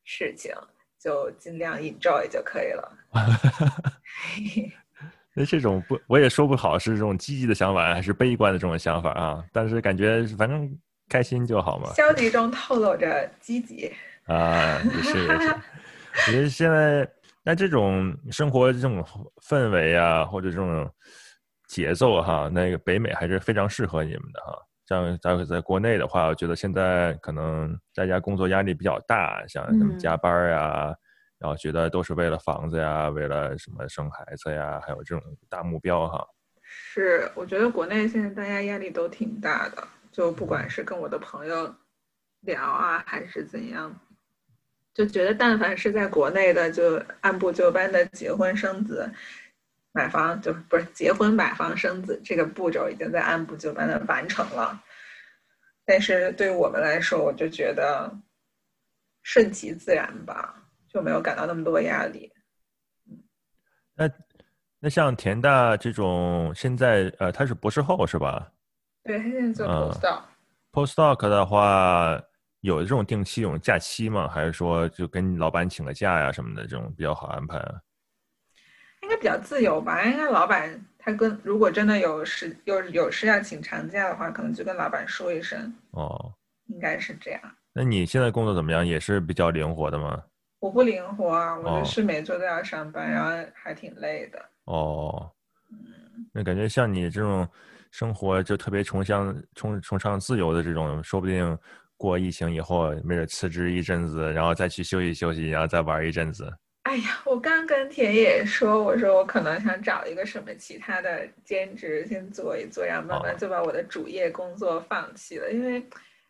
[0.03, 0.53] 事情，
[0.99, 2.97] 就尽量 enjoy 就可以了。
[5.33, 10.77] 那 这种不，我也说不好是这种积极的想法还是悲观的这种想法啊，但是感觉反正。
[11.09, 11.93] 开心就好嘛。
[11.93, 13.91] 消极中透露着积极
[14.25, 15.55] 啊，也是也是。
[16.27, 17.09] 我觉得现在
[17.43, 19.03] 那这种生活这种
[19.47, 20.89] 氛围啊，或者这种
[21.67, 24.57] 节奏哈，那个北美还是非常适合你们的哈。
[24.87, 30.95] 像在在国内的话，我觉得现在可能大家工作压力比较大，像什么加班呀，
[31.37, 36.25] 然后觉得都是为了房子呀，为了什么生孩子呀，还有这种大目标哈。
[36.61, 39.87] 是，我觉得国内现在大家压力都挺大的。
[40.17, 41.75] 就不管是跟我的朋友
[42.39, 43.95] 聊啊，还是怎样，
[44.91, 49.07] 就觉得但凡是在国内的，就按部就班的结婚生子、
[49.91, 54.83] 买房，就不是结婚买房生子这个步骤已经在按部就班的完成了。
[55.85, 58.11] 但是对于我们来说，我就觉得
[59.21, 62.33] 顺其自然吧，就没有感到那么多压力。
[63.93, 64.09] 那
[64.79, 68.51] 那像田大这种，现在呃，他是博士后是吧？
[69.07, 70.19] 对，他现在做 postdoc。
[70.73, 72.21] postdoc 的话，
[72.59, 74.27] 有这种定期这种假期吗？
[74.27, 77.75] 还是说就跟老板请个假呀什么的，这种比较好安排啊？
[79.01, 80.03] 应该比较自由吧。
[80.03, 85.73] 应该老板他跟如果真的有事有有事要请长假的话，可能就跟老板说一声。
[85.91, 86.33] 哦，
[86.65, 87.41] 应该是这样。
[87.73, 88.85] 那你现在工作怎么样？
[88.85, 90.21] 也是比较灵活的吗？
[90.59, 94.45] 我不灵活啊，我就是每周都要上班，然后还挺累的。
[94.65, 95.31] 哦，
[96.33, 97.47] 那感觉像你这种。
[97.91, 101.57] 生活就特别崇尚崇崇尚自由的这种，说不定
[101.95, 106.51] 过疫情以后，没准辞职一阵子，然后再去休息休息，然后再玩一阵子。
[106.83, 115.51] 哎呀，我刚跟田野说，我说我可能想找一个什么其他的兼职先做一做，然后慢慢就把我的主业工作放弃了。
[115.51, 115.83] 因为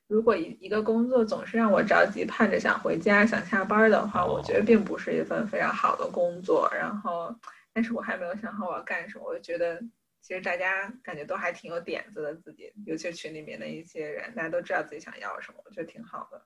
[0.08, 6.67] 如果一一个工作总是让我着急盼着想回家想下班的话，我觉得并不是一份非常好的工作。
[6.74, 7.36] 然后，
[7.74, 9.80] 但是我还没有想好我要干什么，我就觉得。
[10.27, 16.45] 其实大家感觉都还挺有点子的，自己尤其是群里面的一些人，大家都知道自己想要什么，我觉得挺好的。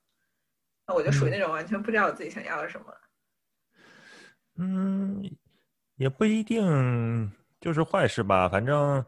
[0.86, 2.96] 那我就属于那种完全不知道我自己想要什么。
[4.58, 5.24] 嗯，
[5.96, 9.04] 也不一定就是坏事吧，反正。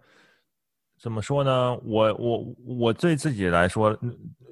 [1.04, 1.78] 怎么说呢？
[1.84, 3.94] 我我我对自己来说，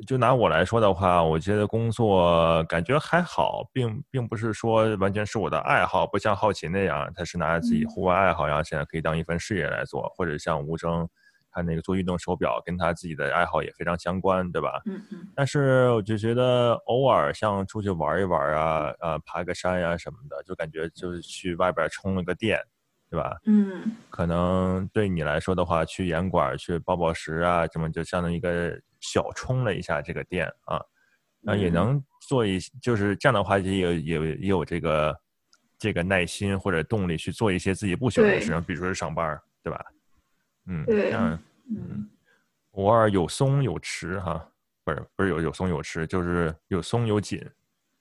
[0.05, 11.07] 就拿我来说的话，我觉得工作感觉还好，并并不是说完全是我的爱好，不像好奇那样，他是拿自己户外爱好，然后现在可以当一份事业来做，或者像吴征，
[11.51, 14.81] 他那个做运动手表，跟他自己的爱好也非常相关，对吧？
[14.87, 15.25] 嗯嗯。
[15.33, 22.59] 但是我就觉得偶尔像出去玩一玩啊，呃，爬个山呀什么的，就感觉就是去外边充了个电。
[23.11, 23.37] 对吧？
[23.45, 30.79] 嗯，可能对你来说的话，去严管去报报时啊，这么就相当于一个小充了一下这个电啊，
[31.41, 35.13] 然后也嗯能做一，就是这样的话也有也有也有这个
[35.77, 39.85] 这个耐心或者动力去做一些自己不喜欢的事情，比如说是上班儿，对吧？
[40.67, 41.37] 嗯，对这样
[41.69, 42.09] 嗯，
[42.71, 44.49] 偶尔有松有弛哈，
[44.85, 47.45] 不是不是有有松有弛，就是有松有紧。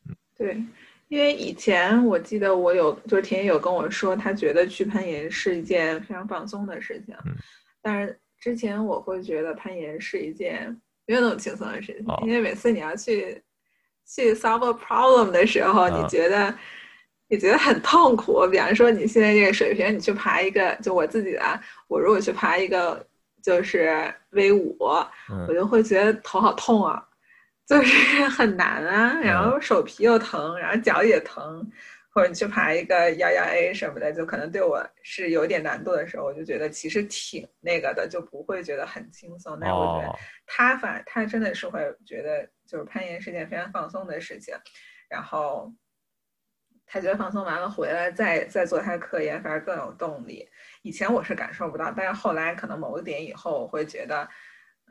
[0.08, 0.62] 嗯对，
[1.10, 7.14] 因为以前我记得我有，就是田野有跟我说，他觉得去攀岩是一件非常放松的事情。
[7.26, 7.34] 嗯
[7.82, 10.74] 但是之前我会觉得攀岩是一件
[11.06, 13.42] 没有那么轻松的事情，哦因为每次你要去
[14.06, 16.54] 去 solve a problem 的时候，啊你觉得。
[17.32, 23.06] 你觉得很痛苦，比方说你现在这个水平，你去爬一个，就我自己啊，我如果去爬一个
[23.40, 24.76] 就是 V 五，
[25.30, 27.00] 嗯我就会觉得头好痛啊，
[27.70, 31.64] 就是很难啊，然后手皮又疼，然后脚也疼，
[32.12, 39.56] 或者你去爬一个幺幺 A 什么的，就可能对我是有点难度的时候，我就觉得其实挺那个的，就不会觉得很轻松。
[39.60, 44.52] 但是我觉得哦，他反他真的是会觉得，就是攀岩是件非常放松的事情，
[45.08, 45.72] 然后
[46.86, 50.48] 他觉得放松完了回来再再做他的科研，反而更有动力。
[50.82, 54.28] 以前我是感受不到，但是后来可能某个点以后，我会觉得，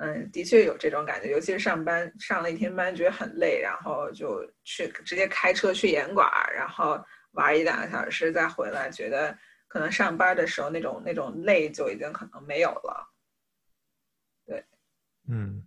[0.02, 6.98] 嗯，的确有这种感觉，尤其是上班上了一天班，觉得很累，然后就去直接开车去严管，然后
[7.32, 13.10] 玩一两个小时再回来，觉得可能上班的时候那种那种累就已经可能没有了。
[14.48, 14.64] 对
[15.28, 15.62] 嗯，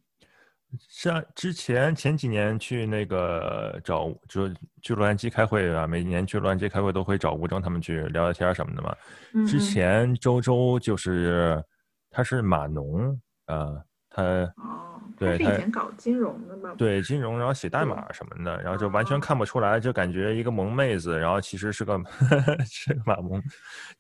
[0.89, 4.49] 像之前前几年去那个找，就
[4.81, 8.97] 去洛杉矶开会啊，每年去洛杉矶开会都会找吴征他们去聊聊天什么的嘛。
[9.47, 11.63] 之前周周就是
[12.11, 14.23] 他是码农，呃，他
[14.57, 16.75] 哦，对他以前搞金融的吗？
[16.77, 21.99] 对金融，然后写代码什么的，然后就完全哦看不出来，就感觉一个萌妹子，然后其实是个
[22.69, 23.43] 是个码农，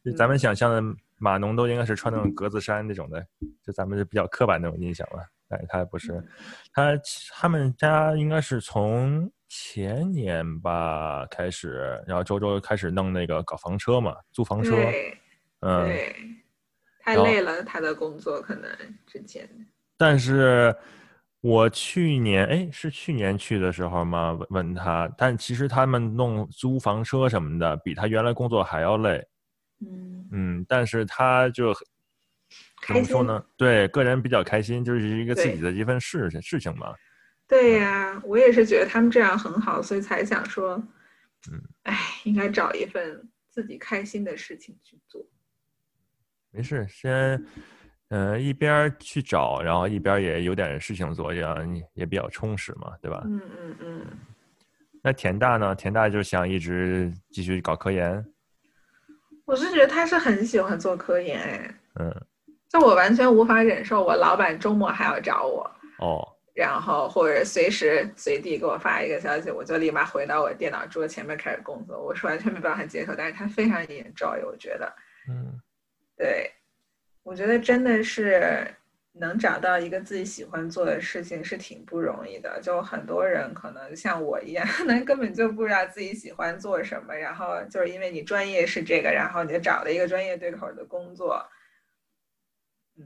[0.04, 3.24] 就咱们嗯想象的码农都应该是穿那种格子衫那种的，
[3.64, 5.26] 就咱们是比较刻板那种印象了。
[5.48, 6.28] 但是他不是，嗯
[6.72, 6.92] 他
[7.30, 15.18] 他们家应该是从前年吧开始，然后周周开始弄那个搞房车嘛，租房车，对
[15.60, 16.16] 嗯，对，
[17.00, 18.70] 太累了，他的工作可能
[19.06, 19.46] 之前。
[20.02, 20.74] 但是
[21.40, 29.24] 我去年哎是去年去的时候嘛，问问他，但其实他们弄租房车什么的，比他原来工作还要累，
[29.78, 31.72] 嗯，嗯，但是他就
[32.84, 33.44] 怎么说呢？
[33.56, 36.92] 对，个人比较开心，就是一个自己的一份事情事情嘛。
[37.46, 40.82] 对呀，我也是觉得他们这样很好，所以才想说，
[41.48, 45.24] 嗯，哎，应该找一份自己开心的事情去做。
[46.50, 47.40] 没事，先，
[48.12, 53.22] 呃，一边去找，然后一边也有点事情做，这样你也比较充实嘛，对吧？
[53.24, 54.06] 嗯嗯嗯，
[55.02, 55.74] 那田大呢？
[55.74, 58.22] 田大就想一直继续搞科研，
[59.46, 62.26] 我是觉得他是很喜欢做科研，哎，嗯，
[62.68, 65.70] 就我完全无法忍受我老板周末还要找我，
[66.00, 74.92] 哦，然后或者随时随地给我发一个消息，我就立马回到我电脑桌前面开始工作，我是完全没办法接受，但是他非常 enjoy，我觉得。
[75.30, 75.58] 嗯
[76.14, 76.52] 对，
[77.22, 78.66] 我觉得真的是
[79.12, 82.60] 能找到一个自己喜欢做的事情是挺不容易的。
[82.60, 91.46] 就很多人可能像我一样， 可能根本就不知道自己喜欢做什么，然后就是因为你专业是这个，然后你就找了一个专业对口的工作，
[92.96, 93.04] 嗯，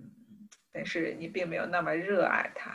[0.73, 2.73] 但是你并没有那么热爱它。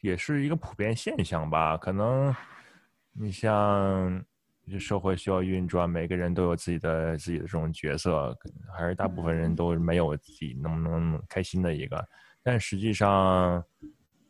[0.00, 1.78] 也是一个普遍现象吧。
[1.78, 2.34] 可能
[3.12, 4.22] 你像
[4.70, 8.36] 这社会需要运转，每个人都有自己的自己的这种角色，
[8.76, 12.02] 还是大部分人都没有自己那么那么开心的一个。
[12.42, 13.62] 但实际上，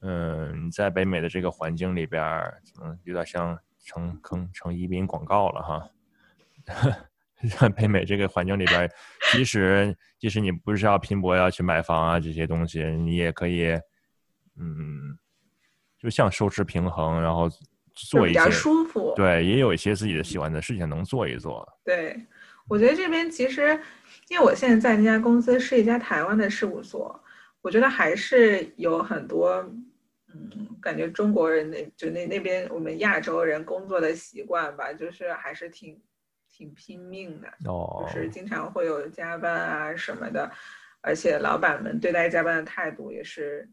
[0.00, 5.90] 嗯，你在北美的这个环境里边儿，嗯，有点像成坑成移民广告了哈。
[7.58, 8.90] 在北美这个环境里边儿，
[9.32, 13.70] 即使即使你不是要拼搏要去买房啊这些东西，你也可以，
[14.56, 15.18] 嗯，
[15.98, 17.48] 就像收支平衡，然后
[17.94, 21.66] 做一些，舒服，对，也有一些自己的喜欢的事情能做一做。
[21.84, 22.20] 对，
[22.68, 23.78] 我觉得这边其实，
[24.28, 27.22] 因为我现在在那家公司是一家台湾的事务所，
[27.62, 29.54] 我觉得还是有很多，
[30.32, 36.00] 嗯，感觉中国人那就那那边我们亚洲人工作的习惯吧，就是还是挺
[36.50, 38.28] 挺拼命的，哦就，是。
[38.28, 40.50] 经常会有加班啊什么的，
[41.00, 43.68] 而且老板们对待加班的态度也是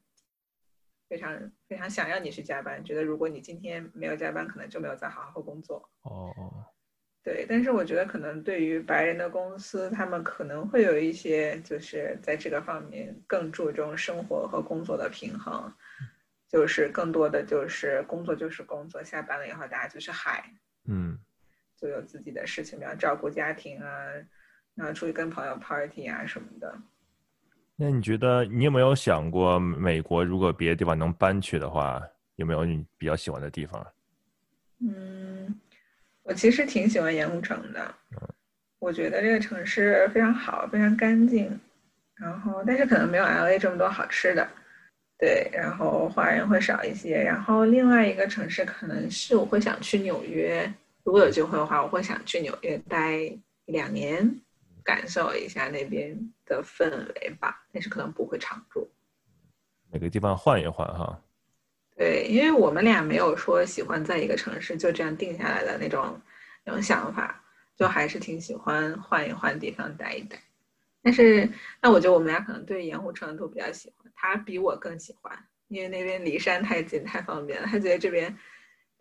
[1.12, 5.90] 非常非常想要你去加班，觉得如果你今天没有加班，可能就没有再好好工作。
[6.04, 6.34] 哦，
[7.22, 15.70] 对，但是我觉得可能对于白人的公司，他们可能会有一些就是在这个方面更注重生活和工作的平衡，
[16.48, 20.50] 就是更多的就是工作就是工作，下班了以后大家就是嗨，
[20.88, 21.20] 嗯，
[21.76, 24.14] 就有自己的事情，比方照顾家庭啊，
[24.76, 26.82] 然后出去跟朋友 party 啊什么的。
[27.84, 32.00] 那你觉得你有没有想过，美国如果别的地方能搬去的话，
[32.36, 33.84] 有没有你比较喜欢的地方？
[34.82, 35.60] 嗯，
[36.22, 37.92] 我其实挺喜欢盐湖城的。
[38.78, 41.60] 我觉得这个城市非常好，非常干净。
[42.14, 44.48] 然后，但是可能没有 LA 这么多好吃的。
[45.18, 47.18] 对，然后华人会少一些。
[47.18, 50.72] 然后另外一个城市可能是我会想去纽约，
[51.04, 53.20] 如果有机会的话，我会想去纽约待
[53.66, 54.40] 两年。
[54.84, 58.90] 感受一下那边的氛围吧，但是可能不会常住。
[59.92, 61.22] 每个地方换一换哈。
[61.96, 66.20] 对，因为我们俩没有说喜欢在一个城市就这样定下来的那种
[66.64, 67.44] 那种想法，
[67.76, 70.38] 就还是挺喜欢换一换地方待一待。
[71.04, 71.50] 但是，
[71.82, 77.68] 那我觉得我们俩可能对盐湖城都比较喜欢，他比我更喜欢，因为那边离山太近，太方便了。
[77.68, 78.36] 他觉得这边，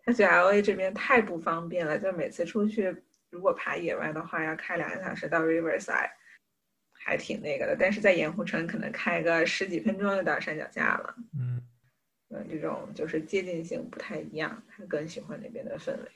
[0.03, 2.95] 他觉得 LA 这边太不方便了，就每次出去。
[3.31, 6.11] 如果爬野外的话，要开两个小时到 Riverside，
[6.91, 7.77] 还挺那个的。
[7.79, 11.15] 但是在盐湖城，可能开个十几分钟就到山脚下了。
[11.33, 11.61] 嗯，
[12.29, 16.11] 嗯，这种就是接近性不太一样，他更喜欢那边的氛围。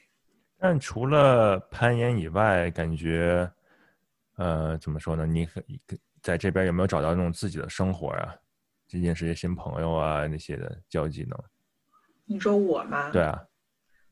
[0.58, 3.50] 但除了攀岩以外，感觉，
[4.36, 5.26] 呃，怎么说呢？
[5.26, 5.48] 你
[6.22, 8.36] 在这边有没有找到那种自己的生活啊？
[8.88, 11.36] 最近是些新朋友啊，那些的交际呢？
[12.26, 13.10] 你说我吗？
[13.12, 13.42] 对啊。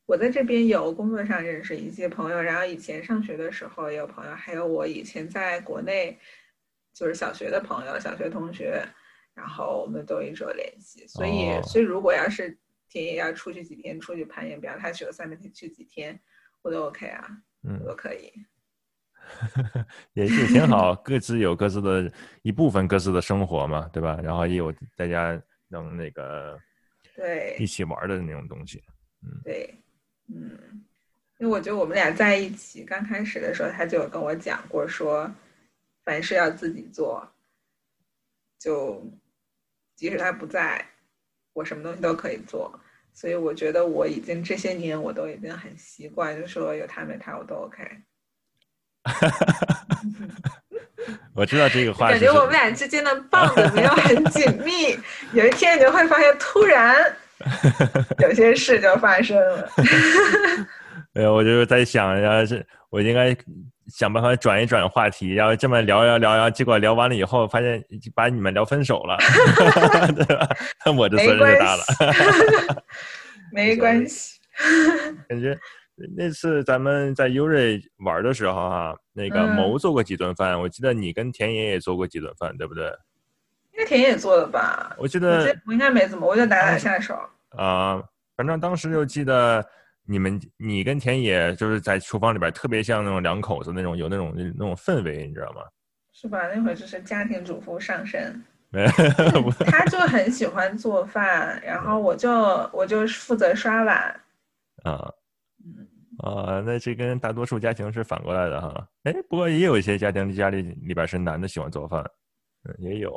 [0.05, 6.19] 我在这边有工作上认识一些朋友，然后以前上学的时候也有朋友，还有我以前在国内
[6.93, 8.85] 就是小学的朋友、小学同学，
[9.33, 11.07] 然后我们都一直有联系。
[11.07, 12.57] 所以，所以如果要是
[12.89, 16.19] 田野要出去几天，出去攀岩，比方他去了三天去几天，
[16.61, 17.25] 我都 OK 啊，
[17.63, 18.31] 嗯，都可以。
[20.13, 22.11] 也也挺好，各自有各自的
[22.41, 24.19] 一部分各自的生活嘛，对吧？
[24.21, 26.59] 然后也有大家能那个
[27.15, 28.83] 对一起玩的那种东西，
[29.21, 29.73] 嗯，对。
[30.27, 30.83] 嗯，
[31.37, 35.29] 因为我觉得我们俩在一起刚开始的时候，他就有跟我讲过，说
[36.03, 37.29] 凡事要自己做，
[38.57, 39.03] 就
[39.95, 40.83] 即使他不在，
[41.53, 42.79] 我什么东西都可以做。
[43.13, 47.83] 所以我觉得我已经这些年我都已经很习惯，就说有他没他我都 OK。
[51.35, 54.97] 我知道这个话，感觉我们俩之间的棒子没有很紧密，
[55.33, 57.15] 有一天你就会发现，突然。
[58.19, 59.69] 有些事就发生了。
[61.13, 63.35] 哎呀，我就是在想，然后是我应该
[63.87, 67.83] 想办法转一转话题，然后这么聊聊聊，然后结果聊完了以后，发现
[68.15, 69.17] 把你们聊分手了，
[70.15, 70.47] 对吧？
[70.85, 71.83] 那我这责任就大了。
[73.51, 74.39] 没关系。
[75.29, 75.57] 感觉
[76.15, 82.91] 那次咱们在优瑞玩的时候，哈，那个谋做过几顿饭，我记得你跟田野也做过几顿饭，对不对？
[83.73, 84.95] 应该田野做的吧？
[84.97, 87.17] 我记得我应该没怎么，我就打打下手。
[87.49, 88.01] 啊，
[88.35, 89.65] 反正当时就记得
[90.05, 95.61] 你们，你跟田野就是在厨房里边，特别像那种两口子那种，有那种那种氛围，你知道吗？
[96.11, 96.47] 是吧？
[96.53, 98.41] 那会儿就是家庭主妇上身。
[99.67, 102.31] 他就很喜欢做饭，然后我就
[102.73, 104.19] 我就负责刷碗。
[104.83, 105.13] 啊，
[106.17, 108.87] 啊，那这跟大多数家庭是反过来的哈。
[109.03, 112.03] 哎，不过也有一些家庭家里里边是男的喜欢做饭，
[112.63, 113.13] 嗯，也有。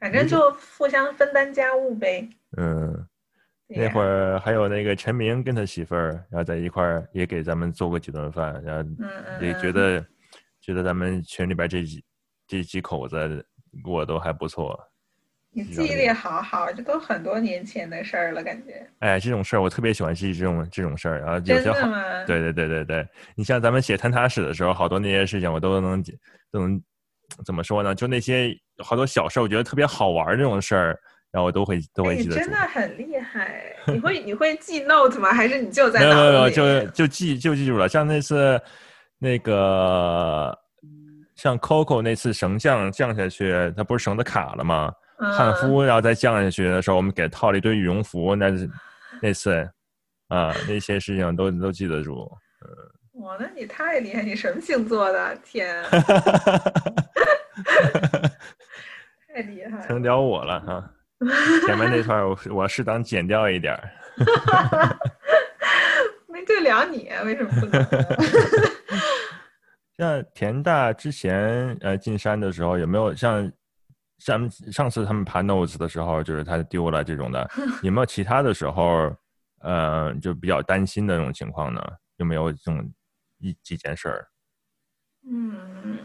[0.00, 2.28] 反正就互相分担家务呗。
[2.56, 3.06] 嗯，
[3.68, 8.90] 那会儿还有那个陈明跟他媳妇儿，然后在一块儿也给咱们做过几顿饭，然后
[9.40, 10.04] 也觉得
[10.60, 12.04] 觉得咱们群里边这几
[12.48, 13.46] 这几口子
[13.80, 14.76] 过都还不错。
[15.52, 18.84] 你记忆力好好，这都很多年前的事儿了，感觉。
[18.98, 21.88] 哎，这种事儿我特别喜欢记这种这种事儿，然后有些好，
[22.26, 26.02] 对对对对对，你像咱们写坍塌史的时候，好多那些事情我都能
[26.50, 26.82] 都能。
[27.46, 27.94] 怎么说呢？
[27.94, 30.98] 就那些好多小事儿，我觉得特别好玩儿这种事儿，
[31.30, 32.36] 然后我都会都会记得。
[32.36, 33.74] 真的很厉害！
[33.86, 35.32] 你会你会记 note 吗？
[35.32, 37.88] 还是你就在没有没有就就记就记住了。
[37.88, 38.60] 像那次
[39.18, 40.56] 那个
[41.36, 44.92] 像 Coco 那次绳降降下去，它不是绳子卡了吗？
[45.18, 48.34] 汉夫然后再降下去的时候，我们给套了一堆羽绒服。
[48.34, 48.50] 那
[49.20, 49.68] 那次
[50.28, 52.30] 啊，那些事情都都记得住。
[52.62, 52.68] 嗯。
[53.22, 54.22] 哇，那你太厉害！
[54.22, 55.36] 你什么星座的？
[55.44, 55.84] 天，
[59.32, 59.86] 太厉害！
[59.86, 60.90] 成了我了哈！
[61.66, 63.90] 前面那段我我适当剪掉一点儿。
[66.28, 67.86] 没对了你，为什么不能？
[69.96, 73.52] 像田大之前呃进山的时候，有没有像
[74.18, 77.48] 像上次他们爬 notes 的时候，就是他丢了这种的？
[77.82, 79.14] 有没有其他的时候，
[79.60, 81.82] 呃，就比较担心的那种情况呢？
[82.16, 82.92] 有没有这种？
[83.44, 84.28] 一几件事儿，
[85.28, 85.98] 嗯，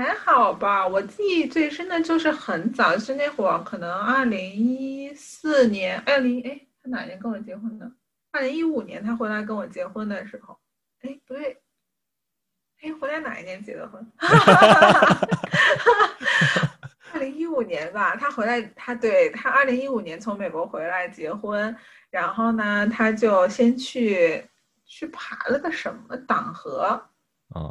[0.00, 0.88] 还好吧。
[0.88, 7.92] 我记忆最深的就是很早，是那会儿，可能二零一四年，二零哎，他哪年跟我结婚的？
[8.32, 10.58] 二零一五年他回来跟我结婚的时候，
[11.02, 11.60] 哎，不对，
[12.80, 14.10] 哎，回来哪一年结的婚？
[17.12, 21.76] 二零一五年吧，他回来，他对他二零一五年从美国回来结婚，
[22.08, 24.42] 然后呢，他就先去
[24.86, 27.08] 去爬了个什么党河，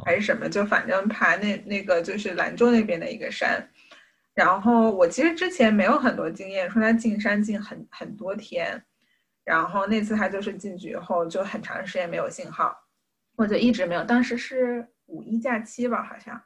[0.04, 3.66] 还是什么，就反正爬那那个就是兰州那边的一个山。
[4.34, 8.82] 然后我其实之前没有很多经验，说他进山进很很多天，
[9.44, 12.76] 然后那次他就是进去以后就很长时间没有信号，
[13.36, 14.86] 我就一直没有，当时是。
[15.12, 16.40] 五一假期吧，好像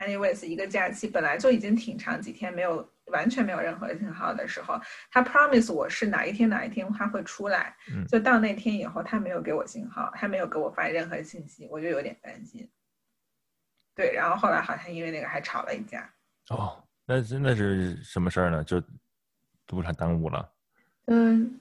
[0.00, 7.76] ，anyways，一个假期本来就已经挺长，几天没有完全没有任何信号的时候，他 promise 我是哪一天哪一天他会出来，
[8.08, 12.68] 就到那天以后他没有给我信号，他没有给我发任何信息，我就有点担心。
[13.94, 16.12] 对，然后后来好像因为那个还吵了一架。
[16.50, 18.64] 哦，那真的是什么事儿呢？
[18.64, 18.82] 就
[19.66, 20.52] 都他耽误了。
[21.06, 21.58] 嗯。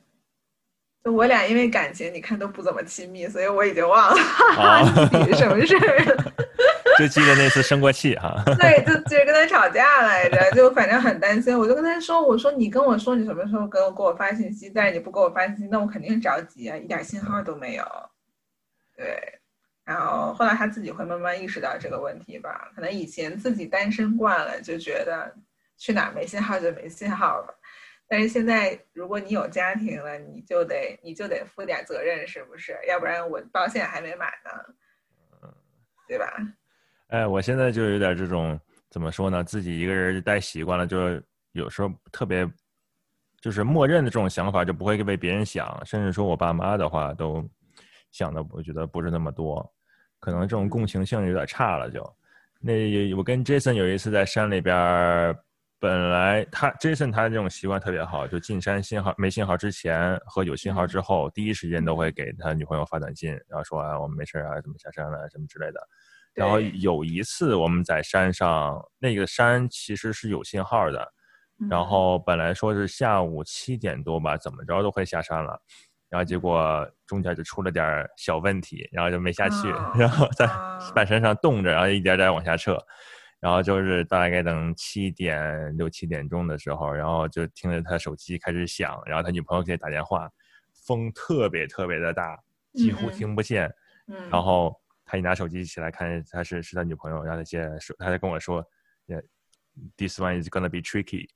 [1.04, 4.16] 就我俩因为感情，你看都不怎么亲密，所以我已经忘了
[5.12, 6.34] 到底什么事儿了。
[7.00, 8.44] 就记得那次生过气哈。
[8.60, 11.58] 对，就就跟他吵架来着，就反正很担心。
[11.58, 17.84] 我就跟他说：“我说你跟我说你什么时候给我给我发信息，但是你不给我发信息，那我肯定着急啊，一点信号都没有。”
[18.96, 19.40] 对，
[19.84, 22.70] 然后后来他自己会慢慢意识到这个问题吧。
[22.76, 25.34] 可能以前自己单身惯了，就觉得
[25.78, 27.56] 去哪没信号就没信号了。
[28.12, 32.78] 但是现在，如果你有家庭了，你就得你就得负点责任，是不是？
[32.90, 35.50] 要不然我保险还没买呢，
[36.10, 36.26] 对吧？
[37.08, 38.60] 哎，我现在就有点这种
[38.90, 39.42] 怎么说呢？
[39.42, 41.22] 自己一个人待习惯了，就
[41.54, 42.46] 有时候特别
[43.40, 47.42] 就是默认的这种想法，就不会被别人想，甚至说我爸妈的话都
[48.12, 49.74] 想的，我觉得不是那么多，
[50.20, 51.90] 可能这种共情性有点差了。
[51.90, 52.14] 就
[52.60, 55.34] 那我跟 Jason 有一次在山里边。
[55.82, 65.82] 本来他 Jason 他这种习惯特别好，就进山信号没信号之前和有信号之后，第一时间都会给他女朋友发短信，然后说啊我们没事啊，怎么下山了什么之类的。
[66.36, 71.12] 然后有一次我们在山上，那个山其实是有信号的，
[71.68, 75.60] 然后本来说是下午七点多吧，怎么着都会下山了，
[76.10, 79.68] 然后结果中间就出了点小问题，然后就没下去，
[79.98, 80.48] 然后在
[80.94, 82.78] 半山上冻着，然后一点点往下撤。
[83.42, 90.30] 然后就是大概等七点六七点钟的时候，然后就听着他手机开始响，然后他女朋友给他打电话，
[90.86, 92.38] 风特别特别的大，
[92.74, 93.70] 几乎听不见。
[94.30, 98.64] 然后他一拿手机起来看，他是是他女朋友，然后他接说，他在跟我说
[99.98, 101.28] ，This one is gonna be tricky。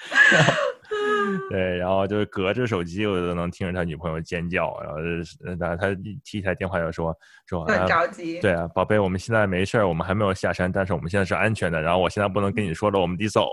[1.48, 4.78] 对，然后就是隔着手机，我都能听着他女朋友尖叫。
[4.80, 4.98] 然后，
[5.58, 5.94] 他他
[6.24, 7.14] 提起来电话就说
[7.46, 8.40] 说很着急。
[8.40, 11.80] 对啊，宝贝，我们现在没事儿，我们还没有下山，但是我们现在是安全的。
[11.80, 13.48] 然后我现在不能跟你说了，我们得走。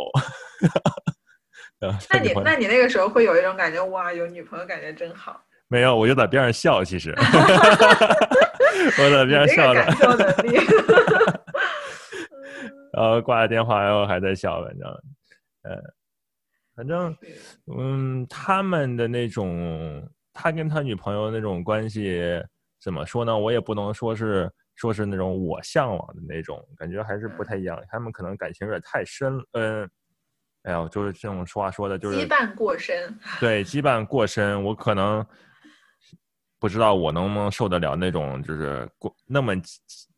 [2.10, 5.40] 那你那你那个时候会有一种感觉，哇，有女朋友感觉真好。
[5.68, 7.14] 没有，我就在边上笑，其实。
[9.00, 9.84] 我在边上笑着。
[12.94, 14.90] 然后挂了电话，然后还在笑，反正，
[15.64, 15.97] 嗯。
[16.78, 17.18] 反正，
[17.76, 22.22] 嗯，他们的那种，他跟他女朋友那种关系，
[22.80, 23.36] 怎么说呢？
[23.36, 27.82] 我也不能说是说是那种我向往的那种感觉，还是不太一样。
[27.90, 29.90] 他们可能感情有点太深，嗯，
[30.64, 33.20] 哎呀，就是这种说话说的，就是羁绊过深。
[33.42, 35.26] 对，羁绊过深，我可能
[36.60, 39.56] 不知道我能不能受得了那种就是过那么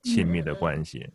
[0.03, 1.09] 亲密的关系。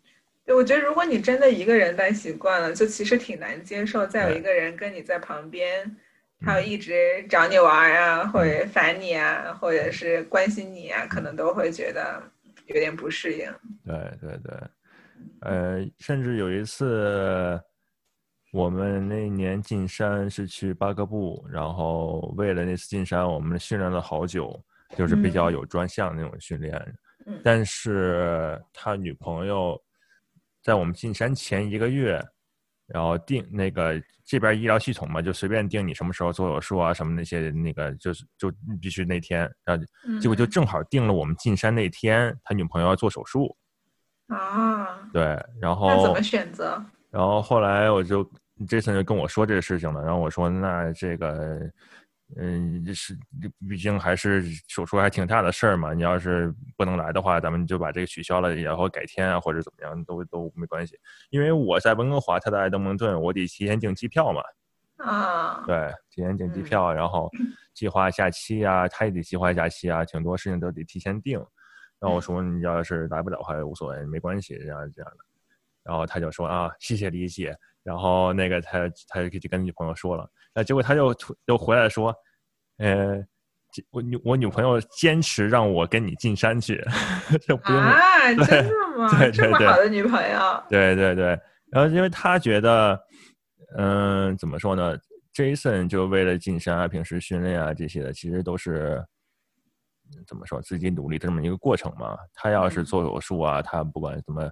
[0.46, 5.96] 对，我觉得如果你真的一个人待习惯了，就其实挺难接受再有一个人跟你在旁边，
[6.42, 12.22] 他一直找你玩啊，或者烦你啊，或者是关心你啊，可能都会觉得
[12.66, 13.50] 有点不适应。
[13.86, 14.54] 对对对，
[15.40, 17.58] 呃，甚至有一次，
[18.52, 24.62] 我们那年进山是去巴格布，然后为了那次进山，我们训练了好久，
[24.94, 26.94] 就是比较有专项那种训练。
[27.42, 29.82] 但是他女朋友。
[30.64, 32.20] 在我们进山前一个月，
[32.86, 38.50] 然后定那个这边医疗系统嘛，就随便定你什么时候做手术啊，什么那些那个就是就
[38.80, 39.84] 必须那天，然后
[40.18, 43.54] 结果就正好定了我们进山那天，他女朋友要做手术
[44.28, 45.22] 啊，对，
[45.60, 46.82] 然后那怎么选择？
[47.10, 48.24] 然后后来我就
[48.66, 51.60] Jason 就跟我说这个事情了，然后我说那这个。
[52.36, 53.16] 嗯，是，
[53.68, 55.92] 毕竟还是手术还挺大的事儿嘛。
[55.92, 60.98] 你要是不能来的话，咱们就把这个取消了，然后改天啊，或者怎么样都都没关系。
[61.30, 64.42] 因为我在温哥华，他在爱德蒙顿，我得提前订机票嘛。
[64.96, 67.30] 啊，对，提前订机票，然后
[67.74, 71.38] 计划假期啊，他也得计划假期啊，挺多事情都得提前订。
[72.00, 75.18] 然后我说你要是来不了的话也无所谓，没关系，这样这样的。
[75.82, 77.56] 然后他就说啊，谢谢理解。
[77.84, 80.28] 然后那个他他就跟女朋友说了。
[80.52, 81.14] 那结果他就
[81.46, 82.12] 又回来说，
[82.78, 83.22] 呃，
[83.90, 86.84] 我女我女朋友坚持让我跟你进山去，
[87.46, 89.08] 就不用啊，真的吗？
[89.18, 91.38] 对对这么对好的女朋友，对对对，
[91.70, 92.98] 然后因为他觉得，
[93.76, 94.96] 嗯、怎么说呢
[95.34, 99.04] ？Jason 就为了进山啊，平时训练啊这些的，其实都是
[100.14, 102.16] 嗯怎么说自己努力的这么一个过程嘛。
[102.32, 104.48] 他要是嗯做手术啊，他不管怎么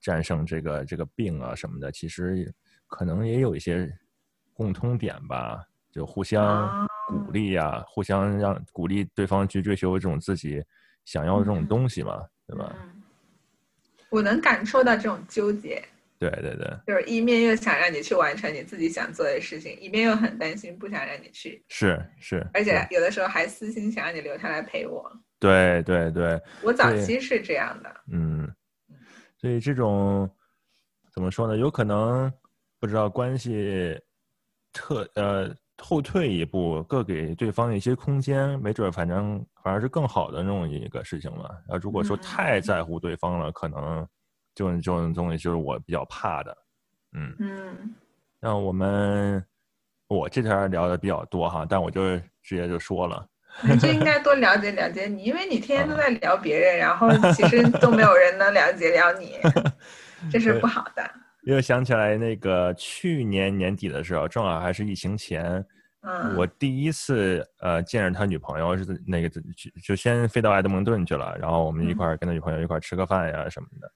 [0.00, 2.50] 战胜这个这个病啊什么的，其实
[2.92, 3.90] 可能也有一些
[4.52, 10.62] 共通点吧，就互相啊鼓励呀、互相让鼓励对方去追求这种自己
[11.06, 12.70] 想要的这种嗯东西嘛，对吧？
[12.78, 13.02] 嗯，
[14.10, 15.82] 我能感受到这种纠结，
[16.18, 25.10] 对对对，就是一面又想让你去完成你自己想做的事情，一面又很担心不想让你去，是是，而且有的时候还私心想让你留下来陪我。
[25.38, 28.48] 对对对，我早期是这样的，嗯，
[29.38, 30.30] 所以这种
[31.10, 31.56] 怎么说呢？
[31.56, 32.32] 有可能
[32.82, 33.96] 不知道关系
[34.72, 41.44] 特呃后退一步，各给对方一些空间，没准儿反正反而是更好的那种一个事情嘛。
[41.68, 44.04] 然后如果说嗯太在乎对方了，可能
[44.52, 46.58] 这种这种东西就是我比较怕的。
[47.12, 47.94] 嗯，嗯
[48.40, 49.40] 那我们
[50.08, 53.24] 我这条聊的比较多哈，但我就直接就说了。
[53.62, 59.38] 你就应该 多了解了解你，因为你天天都啊在聊别人，然后其实都没有人能了解了你，
[60.32, 61.08] 这是不好的。
[61.42, 65.64] 又想起来那个去年年底的时候，正好还是疫情前，
[66.02, 69.40] 嗯，我第一次呃见着他女朋友是那个就
[69.84, 73.90] 就先飞到埃德蒙顿去了，然后我们一块儿跟他女朋友一块儿吃个饭呀什么的，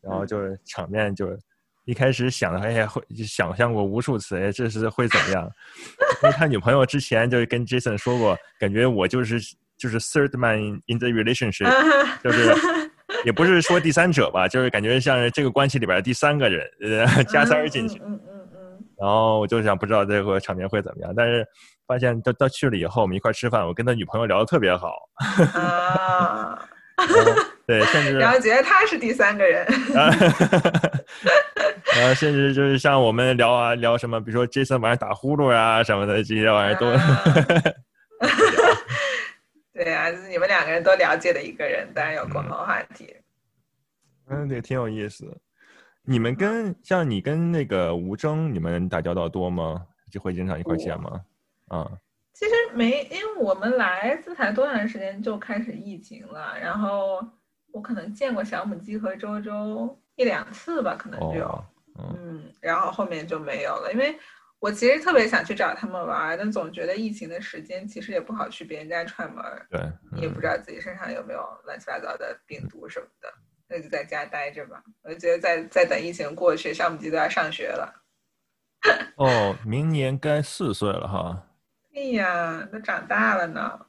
[0.00, 1.38] 然后就是场面就
[1.84, 5.50] 一开始想的哎呀会想象过无数次，哎这是会怎么样？
[6.22, 9.38] 因为他女朋友之前就跟 Jason 说过，感觉我就是
[9.76, 11.70] 就是 third man in the relationship，
[12.22, 12.54] 就是
[13.26, 17.98] 也不是说第三者吧，就是感觉像是这个关系里边的第三个人，呃，加塞儿进去。
[17.98, 21.44] 嗯嗯嗯然后我就想不知道这个场面会怎么样，但是
[21.88, 24.94] 发现到到去了以后，我们一块吃饭，我跟他女朋友聊得特别好，
[25.38, 26.68] 嗯啊，
[27.66, 30.08] 对，甚至 然后觉得他是第三个人， 啊，
[31.96, 36.98] 然后甚至就是像我们聊啊聊什么，比如说 Jason 晚上打呼噜啊什么的，这些玩意儿都、啊
[39.74, 43.14] 对是你们两个人都了解的一个人，当然有共同话题。
[44.28, 45.36] 嗯，对，挺有意思。
[46.02, 49.86] 你们跟像你跟那个吴征，你们打交道多吗？
[50.10, 51.20] 就会经常一块儿见吗？
[51.66, 51.90] 啊，
[52.32, 57.26] 其实没，因为我们来自才多长时间就开始疫情了，然后
[57.72, 61.64] 我可能见过小母鸡和周周一两次吧，可能就，哦，
[61.98, 64.16] 嗯嗯，然后后面就没有了，因为
[64.60, 69.80] 我其实特别想去找他们玩儿，但总觉得疫情的时间其实也不好去别人家串门儿，对，
[70.12, 73.28] 你也嗯不知道自己身上有没有乱七八糟的病毒什么的，
[73.68, 74.82] 那就在家待着吧。
[75.02, 78.02] 我就觉得再再等疫情过去，小母鸡都要上学了。
[79.16, 81.46] 哦，明年该四岁了哈。
[81.94, 83.80] 哎呀，都长大了呢。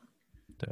[0.58, 0.70] 对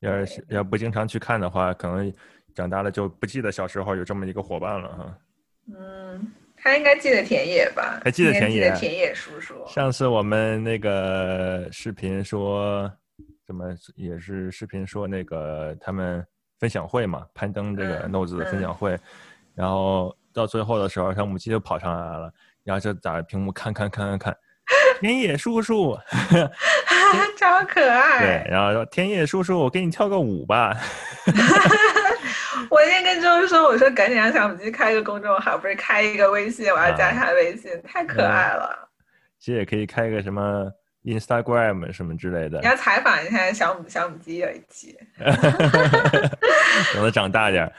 [0.00, 2.12] 要是要不经常去看的话，可能
[2.54, 5.18] 长大了就不记得小时候有这么一个伙伴了哈。
[5.74, 8.00] 嗯，他应该记得田野吧？
[8.04, 9.66] 还记得田野田野叔叔。
[9.66, 12.92] 上次我们那个视频说，
[13.46, 16.24] 怎么也是视频说那个他们
[16.64, 18.98] 分享会嘛，攀登这个嗯 Nose 的分享会，
[19.54, 24.36] 然后到最后的时候，小母鸡就跑上来了，然后就打着屏幕看看看看看，
[24.98, 25.94] 田野叔叔，
[27.36, 28.20] 超可爱。
[28.20, 30.74] 对，然后说田野叔叔，我给你跳个舞吧，
[32.70, 38.88] 我那天跟周周说，我说赶紧让小母鸡开一个公众号，不是开一个微信，我要加他微信，太可爱了。
[39.38, 40.72] 其实也可以开一个什么
[41.04, 44.98] Instagram 什么之类的你，要采访一下小母小母鸡有一期。
[46.92, 47.72] 等它长大点儿。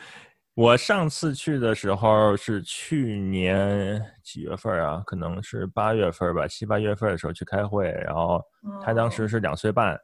[0.53, 5.03] 我上次去的时候是去年几月份啊？
[5.05, 8.41] 可能是八月份吧，七八月份的时候去开会，然后
[8.81, 9.99] 他当时是两岁半，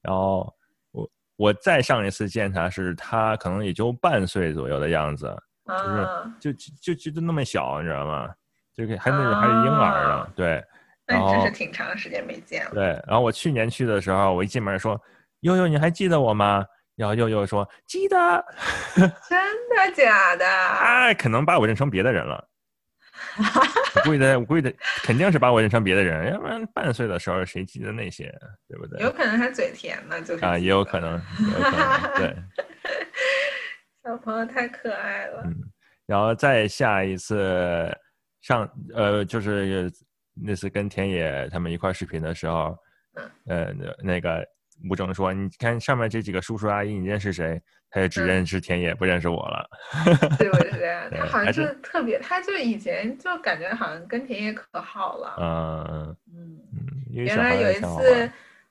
[0.00, 0.50] 然后
[0.92, 8.32] 我我再上一次见他是他可能也就半岁左右的样子，嗯，就就就就那么小，你知道吗？
[8.72, 10.79] 就给还那还是婴儿呢啊，对那
[11.14, 12.70] 然后真是挺长时间没见了。
[12.72, 12.84] 对。
[13.06, 15.00] 然后我去年去的时候，我一进门说
[15.40, 16.64] ：“悠悠，你还记得我吗？”
[16.96, 18.44] 然后悠悠说：“记得。
[19.28, 20.46] ”真的假的？
[20.46, 22.46] 哎可能把我认成别的人了。
[23.38, 28.32] 我估计他，我估计他肯定是把我认成别的人，要不然半岁的时候谁记得那些，
[28.66, 29.00] 对不对？
[29.02, 32.36] 有可能他嘴甜呢，就是啊，也有可能，也有可能，对。
[34.02, 35.42] 小朋友太可爱了。
[35.44, 35.54] 嗯，
[36.06, 37.94] 然后再下一次
[38.40, 39.92] 上，呃，就是
[40.34, 42.76] 那次跟田野他们一块儿视频的时候，
[43.46, 44.46] 呃，那那个
[44.88, 47.60] 吴征说：“你看上面这几个叔叔阿姨，你认识谁？”
[47.92, 49.68] 他也只嗯认识田野，不认识我了。
[50.38, 50.70] 是不是？
[51.10, 55.34] 对他好像是就特别，他就以前就感觉好像跟田野可好了。
[55.40, 56.60] 嗯嗯，
[57.10, 58.30] 原来有一次，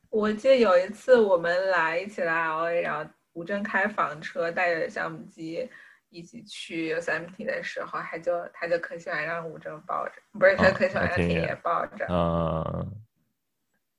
[0.09, 5.69] 我记得有一次我们来一起来 LA，然后吴征开房车，带着相机
[6.09, 12.05] 一起去 Yosemite 的时候，他就他就可喜欢让吴征抱着，不是他哦可喜欢让天野野抱着。
[12.09, 13.03] 嗯，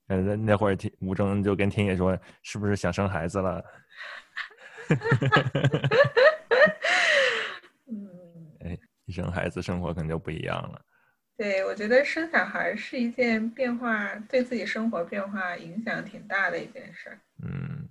[0.08, 3.64] 呃，那那会儿田吴征就跟天野说，是不是想生孩子了？
[7.86, 8.08] 嗯，
[8.60, 8.76] 哎
[9.08, 10.84] 生孩子，生活可能就不一样了。
[11.36, 17.88] 对，我觉得生小孩是一件变化，对自己生活变化影响挺大的一件事儿，嗯，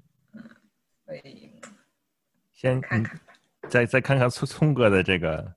[1.06, 1.60] 所以
[2.52, 3.29] 先嗯看看吧。
[3.70, 5.54] 再再看看聪聪哥的这个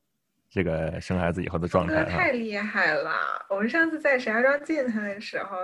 [0.50, 2.32] 这个生孩子以后的状态哈太。
[2.32, 3.12] 厉害了！
[3.48, 5.56] 我们上次在石家庄见他的时候，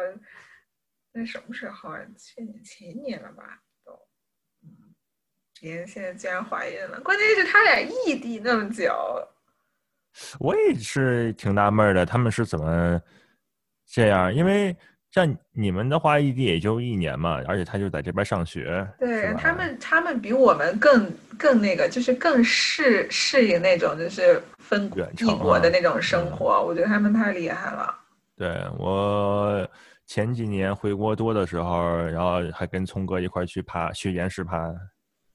[1.13, 2.01] 那什么时候啊？
[2.17, 3.61] 去年前年了吧？
[3.85, 3.93] 都，
[4.63, 4.95] 嗯，
[5.61, 8.95] 人现在居然怀孕了，关键是他俩异地那么久，
[10.39, 13.01] 我也是挺纳闷的，他们是怎么
[13.87, 14.33] 这样？
[14.35, 14.77] 因为
[15.11, 24.85] 像你们的话，异地也就一年嘛，而且他就在这边上学，对他们，他们比我们更更那个，就是更适适应那种就是分
[25.19, 26.63] 异国的啊那种生活。
[26.63, 27.95] 我觉得他们太厉害了。
[28.37, 29.67] 对我
[30.07, 34.73] 前几年回国多的时候，然后还跟聪哥一块去爬去岩石爬，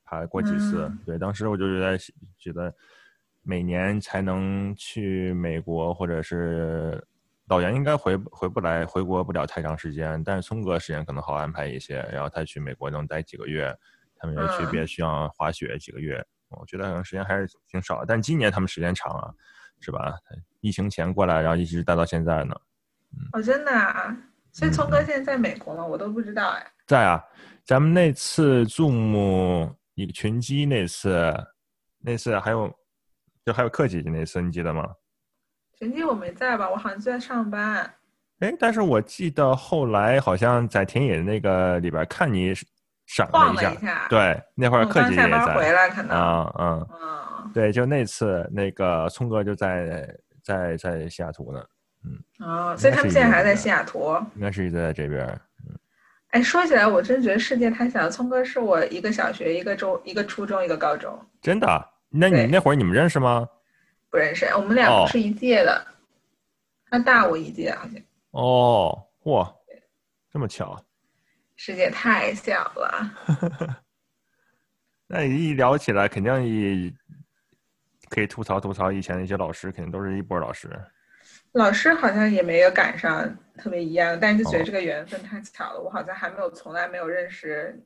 [0.06, 0.88] 爬过几次。
[0.88, 1.98] 嗯对，当时我就觉得
[2.38, 2.74] 觉得
[3.42, 7.04] 每年才能去美国或者是
[7.48, 13.76] 老杨应该回回不来，回国不了太长时间，但是聪哥时间可能好安排一些，然后他去美国能待几个月，
[14.16, 16.26] 他们要去嗯别的地方滑雪几个月。
[16.50, 19.34] 我觉得可能时间还是挺少的，但今年他们时间长啊，
[19.80, 20.16] 是吧？
[20.62, 22.56] 疫情前过来，然后一直待到现在呢。
[23.34, 24.16] 哦，真的啊！
[24.52, 25.86] 所以聪哥嗯现在在美国吗？
[25.86, 26.66] 我都不知道哎。
[26.88, 27.24] 在啊，
[27.66, 31.34] 咱们那次 Zoom 一个群机那次，
[32.00, 32.72] 那次还有
[33.44, 34.90] 就还有克姐姐那次，你记得吗？
[35.78, 36.70] 群机我没在吧？
[36.70, 37.90] 我好像就在上班。
[38.40, 42.54] 哎，但是我记得后来好像在田野那个里边看你
[43.06, 44.06] 闪了一下，一下。
[44.10, 46.18] 对，那会儿克姐姐也在班回来，可能。
[46.18, 47.52] 啊，嗯，嗯。
[47.54, 50.08] 对，就那次那个聪哥就在
[50.44, 51.64] 在在西雅图呢，
[52.06, 54.16] 嗯哦，所以他们现在还在西雅图。
[54.36, 55.40] 应该是一直在这边。
[56.30, 58.10] 哎，说起来，我真觉得世界太小。
[58.10, 61.68] 聪哥是我一个小学、一个中、一个初中、一个高中，真的？
[61.68, 63.48] 啊那你那会儿你们认识吗？
[64.14, 64.46] 不认识。
[64.56, 65.88] 我们俩哦不是一届的，
[66.86, 68.00] 他大我一届，好像。
[68.30, 69.52] 哦，哇，
[70.32, 70.80] 这么巧。
[71.56, 73.82] 世界太小了。
[75.10, 76.94] 那你一聊起来，肯定一
[78.08, 80.70] 可以吐槽吐槽以前的一些老师，肯定都是一波老师。
[81.54, 85.82] 老师好像也没有赶上特别一样，但是就觉得哦这个缘分太巧了。
[85.82, 87.84] 我好像还没有从来没有认识，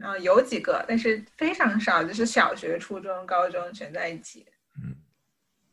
[0.00, 4.44] 啊、有几个，但是非常少，就是小学、初中、高中全在一起。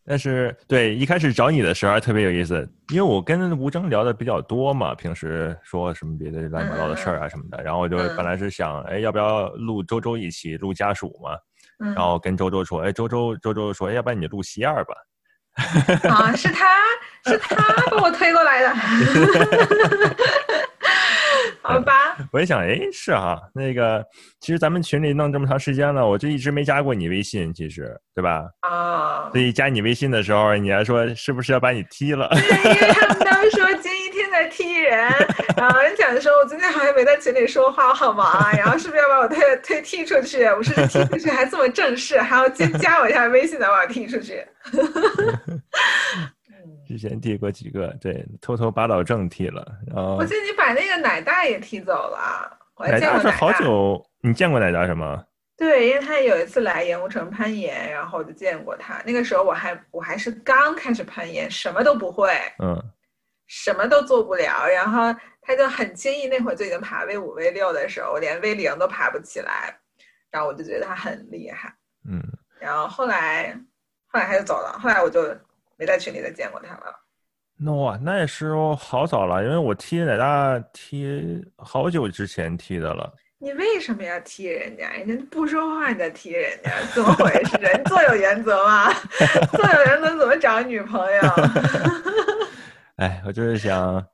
[0.10, 11.38] 但是对一开始找你的时候还特别有意思，因为我跟吴征聊的比较多嘛，平时说什么别的乱七八糟的事儿啊什么的，然后我就嗯本来是想，哎，要不要录周周一起录家属嘛？
[11.78, 14.96] 嗯，然后跟周周说，哎，周周周周说，哎，要不然你录西二吧？
[16.10, 16.66] 啊，是他
[17.28, 17.56] 是他
[17.92, 18.74] 把我推过来的，
[21.64, 22.18] 好吧？
[22.32, 24.04] 我一想，哎，是哈，那个
[24.40, 28.46] 其实咱们群里弄这么长时间了，我就一直没加过你微信，其实对吧？
[28.62, 32.30] 啊，所以加你微信的时候，你还说是不是要把你踢了？
[32.34, 35.12] 对，因为他们当时说今一天在踢人，
[35.58, 40.46] 然后人讲说我今天好像没在群里说话，我好忙啊，然后是不是要把我推推踢出去？
[40.46, 44.46] 我说这踢出去还这么正式，还要先加我一下微信才把我踢出去。
[46.90, 53.38] 之前递过几个，对，偷偷把老郑踢了，然后我记得你把那个奶大也踢走了，我还奶大是见过奶大。
[53.38, 55.24] 好久，你见过奶大什么？
[55.56, 59.00] 对，因为他有一次来盐湖城攀岩，然后我就见过他。
[59.06, 62.82] 那个时候我还我还是刚开始攀岩，什么都不会，嗯，
[63.46, 64.66] 什么都做不了。
[64.66, 65.14] 然后
[65.44, 69.78] 他就很轻易，那会儿就已经爬 V 五 V 六的时候，我连 V 零都爬不起来。
[70.32, 71.72] 然后我就觉得他很厉害。
[72.10, 72.20] 嗯，
[72.60, 73.54] 然后后来
[74.08, 75.36] 后来他就走了，后来我就
[75.80, 76.94] 没在群里再见过他了。
[77.58, 83.12] 那哇，那也是好早了，因为我踢奶大踢好久之前踢的了。
[83.42, 84.90] 你为什么要踢人家？
[84.92, 87.58] 人家不说话你再踢人家，怎么回事？
[87.58, 88.92] 你做有原则吗？
[89.56, 91.22] 做有原则怎么找女朋友？
[92.98, 94.06] 哎，我就是想，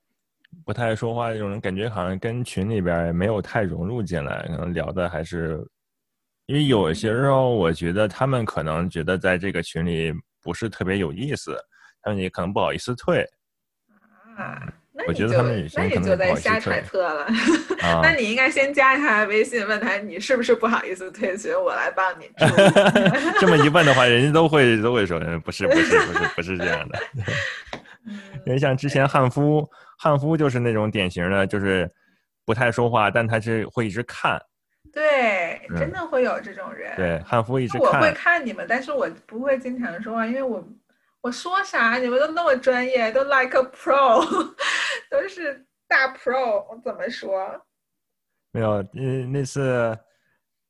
[0.63, 5.59] 不太爱说话这种人，感觉好像跟群里边没有太融入进来，可能聊的还是，
[6.45, 10.13] 因为有些时候我觉得他们可能觉得在这个群里
[10.45, 11.57] 不是特别有意思，
[12.03, 13.27] 他们也可能不好意思退
[14.37, 14.61] 啊，
[14.93, 17.25] 那我觉得他们女那你生可能就在瞎揣测了。
[17.81, 18.11] 啊 那。
[18.11, 22.29] 你应该先加他微信，问他你是不是不好意思退群，我来帮你。
[23.41, 26.99] 这么一问的话，人家都会都会说，嗯不是不是不是不是这样的。
[28.45, 29.67] 因为像之前汉夫，
[29.97, 31.91] 汉夫就是那种典型的，就是
[32.45, 34.39] 不太说话，但他是会一直看。
[34.95, 36.95] 对，嗯真的会有这种人。
[36.95, 38.43] 对，汉服一直我会看。
[38.45, 40.65] 你们，但是我不会经常说话，因为我
[41.19, 44.23] 我说啥你们都那么专业，都 like a pro，
[45.11, 47.61] 都是大 pro，我怎么说？
[48.51, 49.97] 没有，嗯，那次，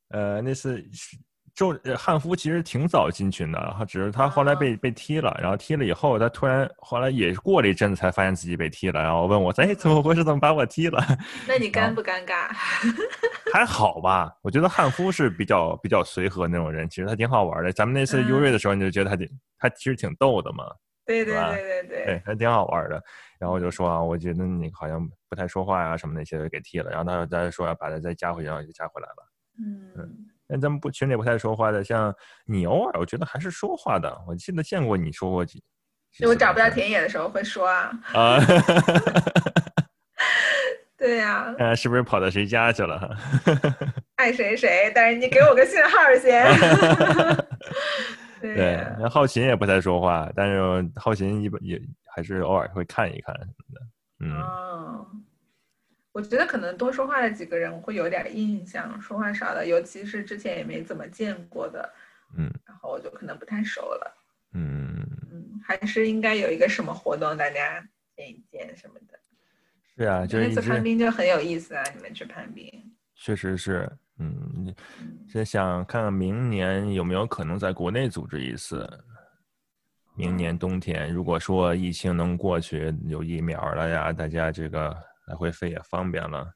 [0.08, 1.16] 呃，那次是
[1.56, 10.22] 周呃汉夫其实挺早进群的，他只是他后来啊被被踢了，然后踢了以后，他突然后来也过了一阵子才发现自己被踢了，然后问我，哎，怎么回事？
[10.22, 11.02] 怎么把我踢了？
[11.48, 12.54] 那你尴不尴尬？
[13.50, 17.72] 还好吧，我觉得汉夫是比较比较随和那种人，其实他挺好玩的。
[17.72, 19.26] 咱们那次优嗯瑞的时候，你就觉得他挺
[19.58, 20.66] 他其实挺逗的嘛，
[21.06, 23.02] 对对对对对对，还挺好玩的。
[23.38, 29.32] 然后我就说啊，我觉得你好像不太说话呀、什么那些给踢了，然后他再说要把他再加回去，然后就加回来了。
[29.58, 35.62] 嗯，那咱们不群里不太说话的，像你偶尔我觉得还是说话的，我记得见过你说过几。
[36.12, 38.40] 就我找不到田野的时候会说啊，啊，
[40.96, 43.14] 对呀、呃， 是不是跑到谁家去了？
[44.16, 45.90] 爱谁谁，但是你给我个信号
[46.22, 46.46] 先。
[48.40, 51.80] 对那浩琴也不太说话，但是浩琴一般也
[52.14, 53.80] 还是偶尔会看一看什么的。
[54.20, 55.06] 嗯，哦，
[56.16, 61.92] 我觉得可能多说话的几个人我会有点印象，说话少的，尤其是之前也没怎么见过的，
[62.38, 64.16] 嗯，然后我就可能不太熟了。
[64.54, 64.96] 嗯，
[65.30, 67.86] 嗯，还是应该有一个什么活动，大家
[68.16, 69.18] 见一见什么的。
[69.94, 72.66] 是啊，就是一那次攀直冰就很有意思啊，你们去攀冰。
[73.14, 73.86] 确实是，
[74.18, 78.88] 嗯，嗯就想看看明年有没有可能在国内组织一次。
[80.14, 84.96] 明年冬天，如果说疫情能过去，有疫苗了呀，大家这个
[85.26, 86.52] 来回飞也方便了，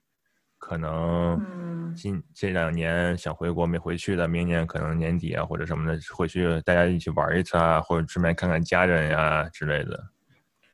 [0.59, 10.09] 可能嗯今这两年想回国没回去的，明年可能年底啊或者什么的回去，大家一起玩一次啊，或者顺便看看家人呀之类的，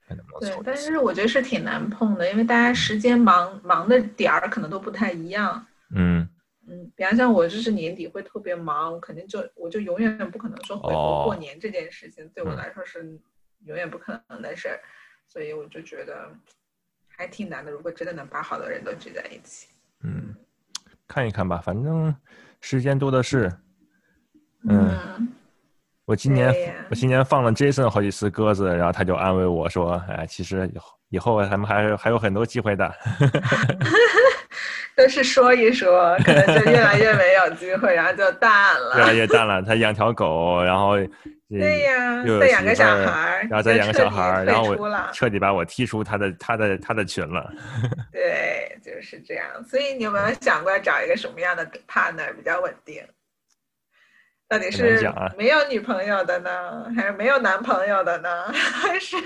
[0.07, 0.61] 看能不能对。
[0.63, 5.67] 但是我觉得是挺难碰的，因为大家时间忙忙的点儿可能都不太一样。
[5.91, 6.29] 嗯，
[6.67, 13.19] 嗯，比方像我就是年底会特别忙，我肯定就我就永远不可能说回国过哦年这件事情，对我嗯来说是
[13.65, 14.79] 永远不可能的事儿，
[15.27, 16.31] 所以我就觉得
[17.17, 17.71] 还挺难的。
[17.71, 19.69] 如果真的能把好多人都聚在一起，
[20.05, 20.35] 嗯，
[21.09, 22.15] 看一看吧，反正
[22.61, 23.51] 时间多的是。
[24.69, 25.29] 嗯嗯，
[26.07, 26.53] 我今年
[26.91, 32.93] 我今年放了 Jason 好几次鸽子，然后他就安慰我说：“哎，其实以后以后咱们还还有很多机会的。
[34.97, 39.15] 都是说一说，可能就越来越没有机会，然后就淡了越来了。
[39.15, 39.63] 越淡了。
[39.63, 40.97] 他养条狗，然后
[41.49, 47.53] 对呀，再养个小孩儿，然后再养个小孩儿，然后我彻底把我踢出他的他的他的群了。
[48.11, 49.47] 对，就是这样。
[49.65, 53.01] 所以你有没有想过要找一个什么样的 partner 比较稳定？
[54.49, 55.01] 到底是
[55.37, 58.29] 没有女朋友的呢，还是没有男朋友的呢？
[58.53, 59.17] 还是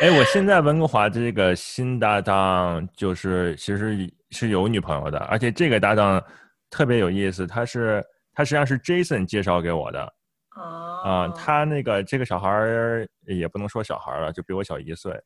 [0.00, 6.20] 哎，我现在温哥华这个新搭档就是其实是有女朋友的，而且这个搭档
[6.70, 8.02] 特别有意思，他是
[8.34, 10.12] 他实际上是 Jason 介绍给我的。
[10.54, 10.62] 哦
[11.04, 15.18] 啊、他那个这个小孩儿也不能说小孩儿了，就比我小一岁。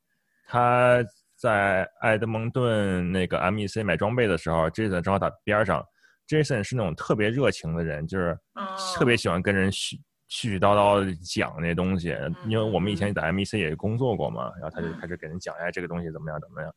[0.46, 1.04] 他
[1.34, 5.84] 在埃德蒙顿那个 MEC 买装备的时候，Jason 正好打边上。
[6.28, 12.16] Jason 是那种特别热情的人，就是哦特别喜欢跟人絮絮絮叨叨地讲那东西。
[12.46, 16.72] 因为我们以前在 MEC 也工作过嘛，然后他就嗯开始给人讲，哎，这个东西怎么样怎么样，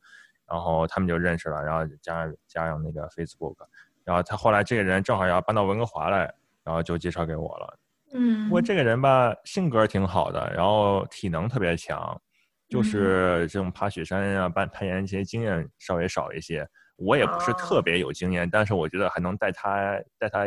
[0.48, 3.56] 然后他们就认识了，然后加上加上那个 Facebook，
[4.04, 6.32] 然后他后来这个人正好要搬到温哥华来，
[6.64, 7.78] 然后就介绍给我了。
[8.14, 12.20] 嗯，不过这个人吧，性格挺好的，然后体能特别强，
[12.68, 16.68] 就是这种爬雪山啊、攀攀岩这些经验稍微少一些。
[16.98, 20.46] 我也不是特哦别有经验，但是我觉得还能带他带他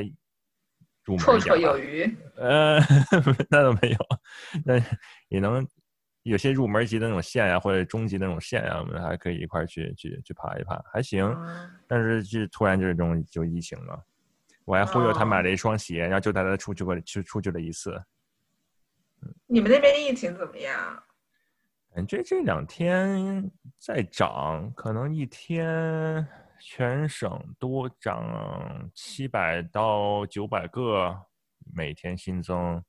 [1.04, 1.68] 入门绰绰一点吧。
[1.68, 2.16] 有余。
[2.36, 2.78] 呃，
[3.50, 3.98] 那倒没有，
[4.64, 4.74] 那
[5.28, 5.66] 也能
[6.22, 11.24] 有些入门级的那种线呀、或者中级的那种线呀、我们还可以一块儿去去去爬一爬，还行。
[11.26, 11.38] 嗯
[11.86, 14.02] 但是就突然就是这种就疫情了，
[14.64, 18.00] 我还忽悠他哦买了一双鞋，然后就带他出去过去出去了一次。
[19.46, 21.02] 你们那边疫情怎么样？
[21.94, 26.26] 感觉这两天在涨，可能一天
[26.58, 31.14] 全省多涨七百到九百个，
[31.74, 32.82] 每天新增，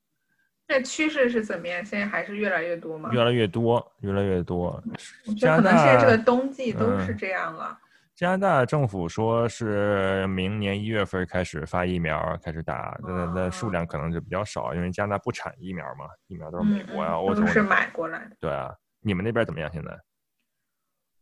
[0.68, 1.84] 那趋势是怎么样？
[1.84, 3.10] 现在还是越来越多吗？
[3.12, 4.82] 越来越多，越来越多。
[5.28, 7.78] 我觉得可能现在这个冬季都是嗯这样了。
[8.16, 18.38] 加拿大政府说是明年一月份开始发疫苗，开始打，那那数哦量可能就比较少，因为加拿大不产疫苗嘛，疫苗都是美嗯国呀、嗯欧洲都是买过来的。
[18.40, 19.70] 对啊，你们那边怎么样？
[19.74, 20.00] 现在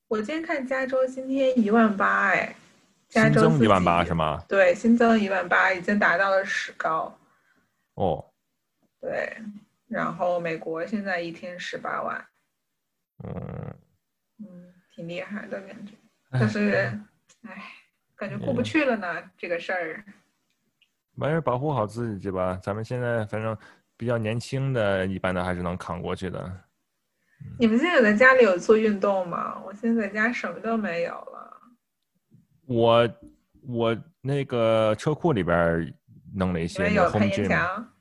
[0.10, 2.54] 我今天看加州今天一万八，哎，
[3.08, 4.44] 加州自新增一万己八是吗？
[4.50, 7.18] 对，新增一万八，已经达到了史高。
[7.94, 8.26] 哦，
[9.00, 9.38] 对，
[9.88, 12.28] 然后美国现在一天十八万，
[13.24, 13.76] 嗯，
[14.40, 15.94] 嗯，挺厉害的感觉。
[16.32, 17.00] 唉但是，
[17.44, 17.62] 唉，
[18.16, 19.08] 感觉过不去了呢。
[19.38, 20.04] 这个事儿，
[21.16, 22.60] 完事儿保护好自己吧。
[22.64, 23.56] 咱们现在反正
[23.98, 26.52] 比较年轻的，一般的还是能扛过去的。
[27.60, 29.62] 你们现在在家里有做运动吗？
[29.66, 31.62] 我现在在家什么都没有了。
[32.66, 33.10] 我
[33.68, 35.94] 我那个车库里边
[36.34, 37.94] 弄了一些有攀岩墙。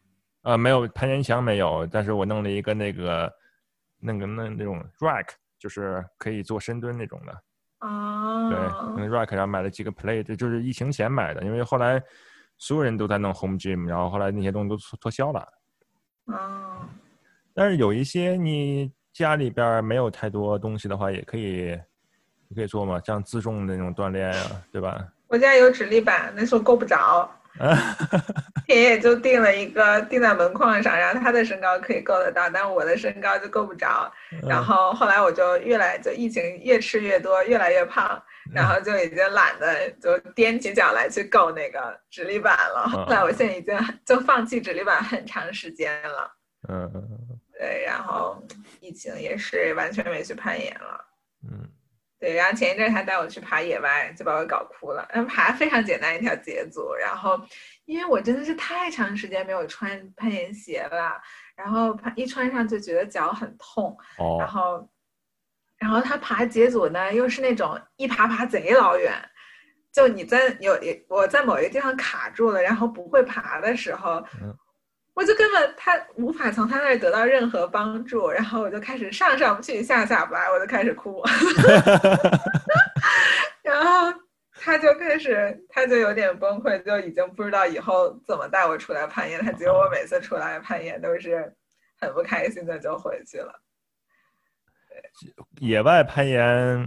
[0.43, 3.33] 啊，没有攀岩墙没有，但是我弄了一个那个
[3.99, 5.27] 那个那那种 rack，
[5.59, 7.43] 就是可以做深蹲那种的。
[7.81, 8.49] 哦。
[8.51, 8.59] 对，
[8.97, 12.03] 那 rack 上买了几个 plate，就是疫情前买的，因为后来
[12.59, 15.47] 所有人都在弄 home gym，然后后来那些东西都脱销了。
[16.27, 16.89] 哦。
[17.53, 21.79] 但是有一些你家里边没有太多东西的话，也可以，
[22.49, 25.07] 你可以做嘛，像自重的那种锻炼啊，对吧？
[25.29, 27.31] 我家有直立板，那时候够不着。
[28.67, 34.11] 田野就定了一个定在门框上，然后他的身高可以够得到，但我的身高就够不着。
[34.49, 38.23] 然后后来我就越来就疫情越吃越多，越来越胖，
[38.55, 42.89] 然后就已经懒得就踮起脚来去够那个直立板了。
[42.89, 46.33] 后来我现在已经就放弃直立板很长时间了。
[46.69, 46.89] 嗯，
[47.59, 48.41] 对，然后
[48.81, 51.05] 疫情也是完全没去攀岩了。
[51.51, 51.69] 嗯。
[52.21, 55.09] 对，然后前一阵他带我去爬野外，就把我搞哭了。
[55.13, 57.41] 嗯，爬非常简单一条捷足，然后
[57.87, 61.19] 因为我真的是太长时间没有穿攀岩鞋了，
[61.57, 63.97] 然后一穿上就觉得脚很痛。
[64.19, 64.37] 哦。
[64.39, 64.87] 然后，
[65.79, 69.15] 然后他爬捷足呢，又是那种一爬爬贼老远，
[69.91, 74.23] 就你在有我在某一个地方卡住了，然后不会爬的时候。
[75.15, 81.23] 我就根本他无法从他那儿得到任何帮助，然后我就开始上上不去下下不来，我就开始哭，
[83.63, 84.13] 然后
[84.55, 89.45] 他就开始他就有点崩溃，就已经不知道以后怎么带我出来攀岩。
[89.45, 91.53] 他觉得我每次出来攀岩都是
[92.01, 93.53] 很不开心的，就回去了。
[95.61, 96.79] 野外攀岩，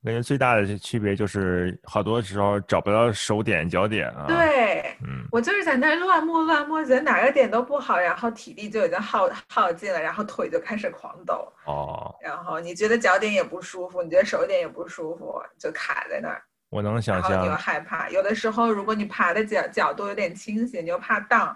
[0.00, 4.24] 我感觉最大的区别就是好多时候找不到手点脚点啊。
[4.26, 11.52] 对，嗯，我就是在那乱摸乱摸，觉得哪个点都不好，然后体力就已经耗耗尽了，然后腿就开始狂抖。
[11.66, 12.14] 哦。
[12.22, 16.42] 然后你觉得脚点也不舒服，你觉得手点也不舒服，就卡在那儿。
[16.70, 17.30] 我能想象。
[17.30, 21.54] 然后你又害怕，有的时候如果你爬的角角度有点倾斜，你又怕荡，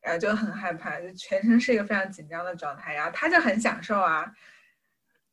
[0.00, 2.94] 然后就很害怕，就全身是一个非常紧张的状态。
[2.94, 4.24] 然后他就很享受啊。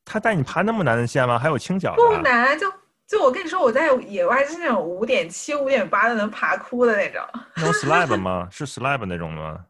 [0.06, 1.38] 他带你爬那么难的线吗？
[1.38, 1.96] 还有倾角？
[1.96, 2.72] 不难，就
[3.08, 7.22] 就我跟你说，我在野外是那种五点七、五点八的能爬哭的那种。
[7.56, 8.48] No slab 吗？
[8.52, 9.66] 是 slab 那种吗？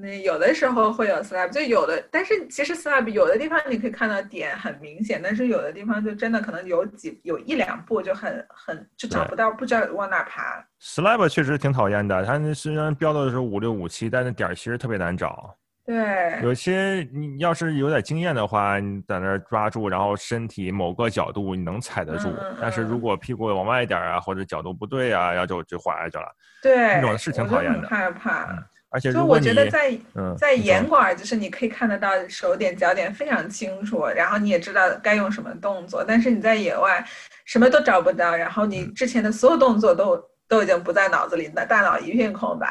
[0.00, 10.64] 那有的时候会有 slab，就有的，但是其实 slab 有的地方你可以看到点很明显，但是有的地方就真的可能有几有一两步就很很就找不到，不知道往哪爬。
[10.80, 15.52] slab 确实挺讨厌的，它虽然标的是五六五七，但是点儿其实特别难找。
[15.86, 22.32] 对，有些你要是有点经验的话，你在那儿抓住，然后身体某个角度你能踩得住。
[22.60, 26.24] 但是如果屁股往外一点啊，或者角度不对啊，然后就就滑下去了。
[26.62, 27.88] 对，那种是挺讨厌的。
[27.88, 28.48] 害怕。
[28.92, 36.04] 而且就我觉得在嗯在严管，就是你可以看得到手点脚点非常清楚，然后你也知道该用什么动作。
[36.04, 37.04] 但是你在野外
[37.44, 42.68] 什么都找不到，然后你之前的所有动作都都已经不在脑子里，大大脑一片空白。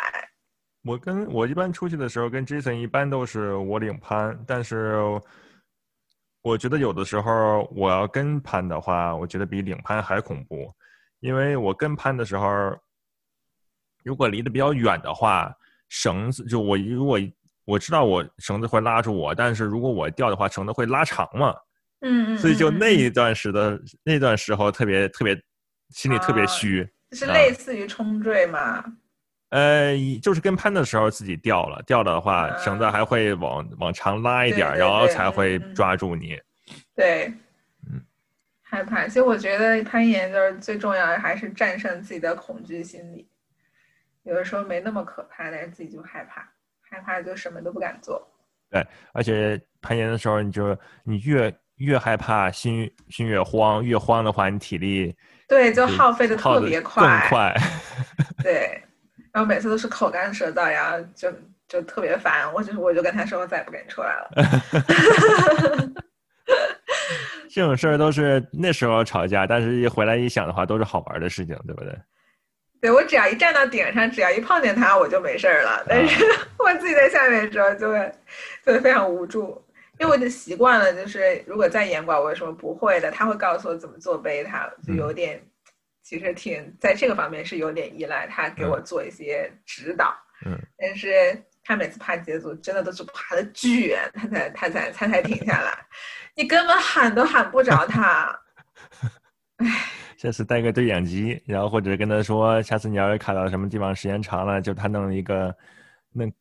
[0.83, 4.95] 我跟我一般出去的时候，跟 Jason 一般都是我领攀，但是
[6.41, 10.73] 我觉得有的时候我要跟攀的话，我觉得比领攀还恐怖，
[11.19, 12.47] 因为我跟攀的时候，
[14.03, 15.53] 如果离得比较远的话，
[15.89, 17.19] 绳子就我如果
[17.65, 21.53] 我知道我绳子会拉住我，但是如果我掉的话，绳子会拉长嘛，
[21.99, 25.39] 嗯嗯，所以就那一段时的那段时候特别特别
[25.89, 28.83] 心里特别虚，是类似于冲坠嘛。
[29.49, 36.39] 呃，就是跟攀的时候自己掉了，掉了的话，绳子还会往往长拉一点，然后才会抓住你。
[36.95, 37.33] 对，
[37.91, 37.99] 嗯，
[38.61, 39.07] 害怕。
[39.07, 43.27] 其实我觉得攀岩就是最重要的，还是战胜自己的恐惧心理。
[44.21, 46.47] 有的时候没那么可怕，但是自己就害怕，
[46.81, 48.23] 害怕就什么都不敢做。
[48.69, 55.15] 对，而且攀岩的时候，你就你越越害怕，心心越慌，越慌的话，你体力
[55.47, 57.55] 对就耗费的特别快，更快。
[58.43, 58.83] 对。
[59.31, 61.31] 然后每次都是口干舌燥，然后就
[61.67, 62.51] 就特别烦。
[62.53, 64.29] 我就我就跟他说，我再也不跟你出来了。
[67.51, 71.95] 这种事儿都是那时候吵架，但是一回来一想的话，都是好玩的事情，对不对？
[72.81, 75.83] 对，我只要一站到顶上，只要一碰见他，我就没事儿了。
[75.87, 76.23] 但是
[76.57, 78.11] 我自己在下面的时候，就会
[78.65, 79.61] 就会非常无助，
[79.99, 85.41] 因为我已经习惯了，就是如果再严管，我有什么不会的，他会告诉我怎么做背他，就有点。
[86.09, 90.11] 其实挺在这个方面是有点依赖他给我做一些指导，
[90.43, 95.85] 嗯，但是他每次爬节组真的都是爬的巨远，他才他才他才停下来，
[96.33, 98.35] 你根本喊都喊不着他，
[99.57, 99.67] 唉，
[100.17, 105.55] 下次带个对讲机，然后或者跟他说，下次你要是卡到什么地方时间长了，就他弄一个，
[106.11, 106.33] 弄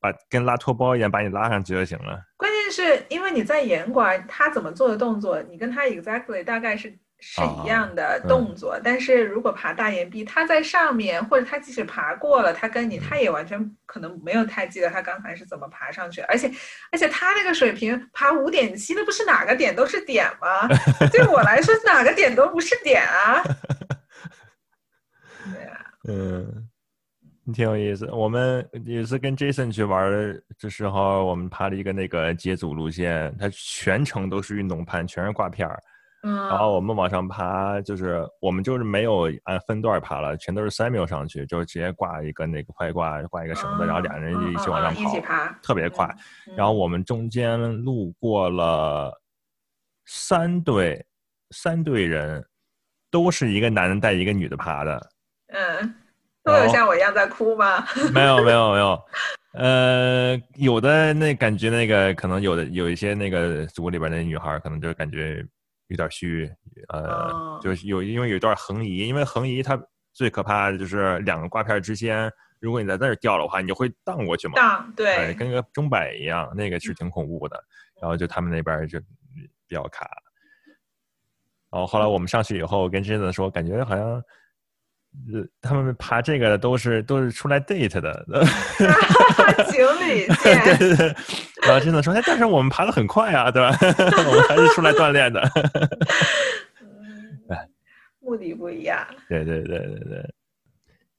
[0.00, 2.22] 把跟拉拖包一样把你拉上去就行了。
[2.36, 6.94] 关键是因为你在严管，他怎么做的动作，你跟他 exactly 大概是。
[7.26, 16.52] 是一样的动作，但是如果爬大岩壁，他在上面，或者他即使爬过了，他跟你，他也完全可能没有太记得他刚才是怎么爬上去，而且，
[16.92, 20.68] 而且他那个水平爬五点七，那不是哪个点都是点吗？
[21.10, 23.42] 对我来说，哪个点都不是点啊。
[25.50, 26.68] 对啊，嗯，
[27.54, 28.06] 挺有意思。
[28.12, 30.12] 我们也是跟 Jason 去玩
[30.60, 35.82] 的时候，我们爬了一个那个接组路线，它全程都是运动攀，全是挂片儿。
[36.24, 46.08] 然后我们往上爬，就是我们就是没有按分段爬了，全都是三秒上去，就是直接挂一个那个快挂，挂一个绳子，然后两人一起往上跑，特别快。
[46.56, 49.12] 然后我们中间路过了
[50.06, 51.04] 三队，
[51.50, 52.42] 三队人，
[53.10, 55.10] 都是一个男的带一个女的爬的。
[55.48, 55.94] 嗯，
[56.42, 57.84] 都有像我一样在哭吗？
[58.14, 59.04] 没有没有没有，
[59.52, 65.46] 呃，有的那感觉那个可能有的有一些那个组里边那女孩可能就感觉。
[65.88, 66.50] 有点虚，
[66.88, 69.80] 呃，就是有因为有一段横移，因为横移它
[70.12, 72.30] 最可怕的就是两个挂片之间，
[72.60, 77.62] 如果你在那儿掉的话，你就会荡过去嘛，荡对，跟个钟摆一样，那个是挺恐怖的。
[78.00, 78.98] 然后就他们那边就
[79.66, 80.08] 比较卡。
[81.70, 84.22] 然后后来我们上去以后，跟真子说，感觉好像。
[85.32, 88.26] 呃，他们爬这个的都是都是出来 date 的，
[89.70, 90.60] 情侣 线。
[90.62, 91.06] 对对对，
[91.62, 93.74] 然后真的说，哎，但是我们爬的很快啊，对吧？
[93.80, 95.40] 我们还是出来锻炼的。
[97.48, 97.68] 哎，
[98.20, 98.98] 目的不一样。
[99.28, 100.34] 对对对对对，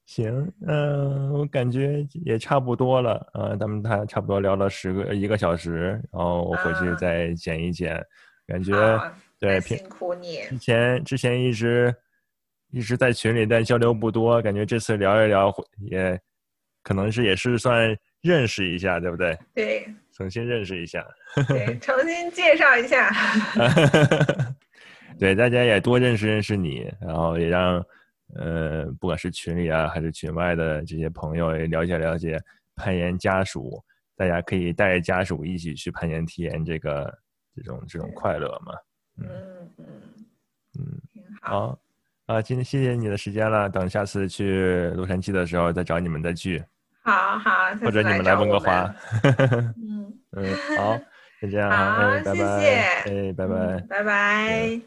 [0.05, 7.99] 行，嗯，我感觉也差不多了，嗯，咱们他差不多聊了十个一个小时，然后我回去再剪一剪，
[8.45, 8.73] 感觉
[9.39, 10.41] 对，辛苦你。
[10.49, 11.95] 之前之前一直。
[12.75, 15.49] 一直在群里，但交流不多，感觉这次聊一聊
[15.79, 16.19] 也，
[16.83, 19.39] 可能是也是算认识一下，对不对？
[19.53, 21.01] 对，重新认识一下。
[21.47, 23.09] 对， 重新介绍一下。
[25.17, 27.81] 对，大家也多认识认识你，然后也让
[28.35, 32.37] 呃，不管是群里啊，还是群外的这些朋友也了解了解
[32.75, 33.81] 攀岩家属，
[34.17, 37.17] 大家可以带着家属一起去攀岩体验这个
[37.55, 38.73] 这种这种快乐嘛。
[39.19, 39.85] 嗯嗯
[40.77, 41.01] 嗯，
[41.41, 41.79] 好。
[42.25, 43.69] 啊，今天谢谢你的时间了。
[43.69, 46.63] 等下次去洛杉矶的时候再找你们再聚。
[47.03, 47.51] 好好，
[47.81, 48.93] 或者你们来温哥华。
[49.77, 50.97] 嗯嗯，好，
[51.39, 52.43] 就这样好，谢谢。
[53.05, 54.81] 哎，拜拜，拜拜。